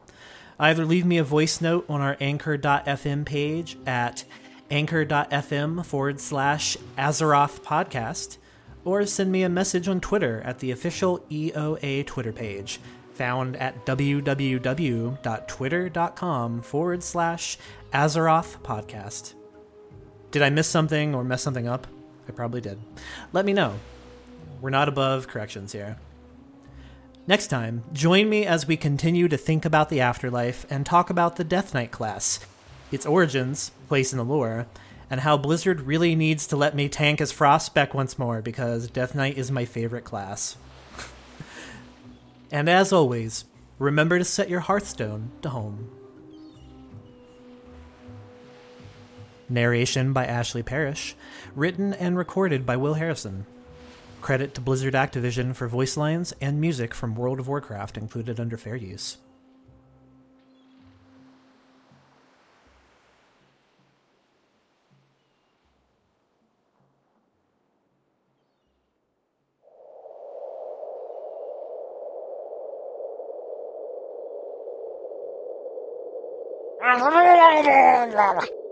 Either 0.59 0.85
leave 0.85 1.07
me 1.07 1.17
a 1.17 1.25
voice 1.25 1.63
note 1.63 1.87
on 1.89 2.03
our 2.03 2.19
anchor.fm 2.21 3.25
page 3.25 3.79
at 3.87 4.25
anchor.fm 4.71 5.87
forward 5.87 6.21
slash 6.21 6.77
Azeroth 6.99 7.63
podcast, 7.63 8.37
or 8.85 9.07
send 9.07 9.33
me 9.33 9.45
a 9.45 9.49
message 9.49 9.89
on 9.89 10.03
Twitter 10.03 10.43
at 10.43 10.59
the 10.59 10.73
official 10.73 11.21
EOA 11.31 12.05
Twitter 12.05 12.35
page, 12.35 12.81
found 13.15 13.57
at 13.57 13.87
www.twitter.com 13.87 16.61
forward 16.61 17.03
slash 17.03 17.57
Azeroth 17.95 18.61
podcast. 18.61 19.33
Did 20.37 20.43
I 20.43 20.51
miss 20.51 20.69
something 20.69 21.15
or 21.15 21.25
mess 21.25 21.43
something 21.43 21.67
up? 21.67 21.87
I 22.29 22.33
probably 22.33 22.61
did. 22.61 22.79
Let 23.33 23.47
me 23.47 23.55
know. 23.55 23.81
We're 24.61 24.69
not 24.69 24.87
above 24.87 25.29
corrections 25.29 25.73
here. 25.73 25.97
Next 27.27 27.47
time, 27.47 27.85
join 27.95 28.29
me 28.29 28.45
as 28.45 28.69
we 28.69 28.77
continue 28.77 29.29
to 29.29 29.39
think 29.39 29.65
about 29.65 29.89
the 29.89 30.03
afterlife 30.03 30.67
and 30.69 30.85
talk 30.85 31.09
about 31.09 31.37
the 31.37 31.45
Death 31.45 31.73
Knight 31.73 31.91
class, 31.91 32.41
its 32.93 33.07
origins, 33.07 33.71
place 33.89 34.13
in 34.13 34.19
the 34.19 34.27
lore, 34.27 34.67
and 35.09 35.21
how 35.23 35.39
Blizzard 35.39 35.81
really 35.81 36.15
needs 36.15 36.47
to 36.49 36.57
let 36.57 36.77
me 36.77 36.91
tank 36.91 37.23
as 37.23 37.33
Frost 37.33 37.65
spec 37.65 37.95
once 37.95 38.19
more 38.19 38.43
because 38.43 38.91
Death 38.91 39.15
Knight 39.15 39.39
is 39.39 39.51
my 39.51 39.65
favorite 39.65 40.05
class. 40.05 40.59
and 42.53 42.69
as 42.69 42.93
always, 42.93 43.47
remember 43.79 44.19
to 44.19 44.25
set 44.27 44.51
your 44.51 44.61
Hearthstone 44.61 45.31
to 45.41 45.49
home. 45.49 45.96
Narration 49.49 50.13
by 50.13 50.27
Ashley 50.27 50.63
Parrish. 50.63 51.15
Written 51.55 51.93
and 51.95 52.19
recorded 52.19 52.67
by 52.67 52.77
Will 52.77 52.95
Harrison. 52.95 53.47
Credit 54.21 54.55
to 54.55 54.61
Blizzard 54.61 54.95
Activision 54.95 55.55
for 55.55 55.69
voice 55.69 55.97
lines 55.97 56.35
and 56.41 56.61
music 56.61 56.93
from 56.95 57.15
World 57.15 57.39
of 57.39 57.47
Warcraft 57.47 57.97
included 57.97 58.41
under 58.41 58.57
fair 58.57 58.77
use. 58.77 59.19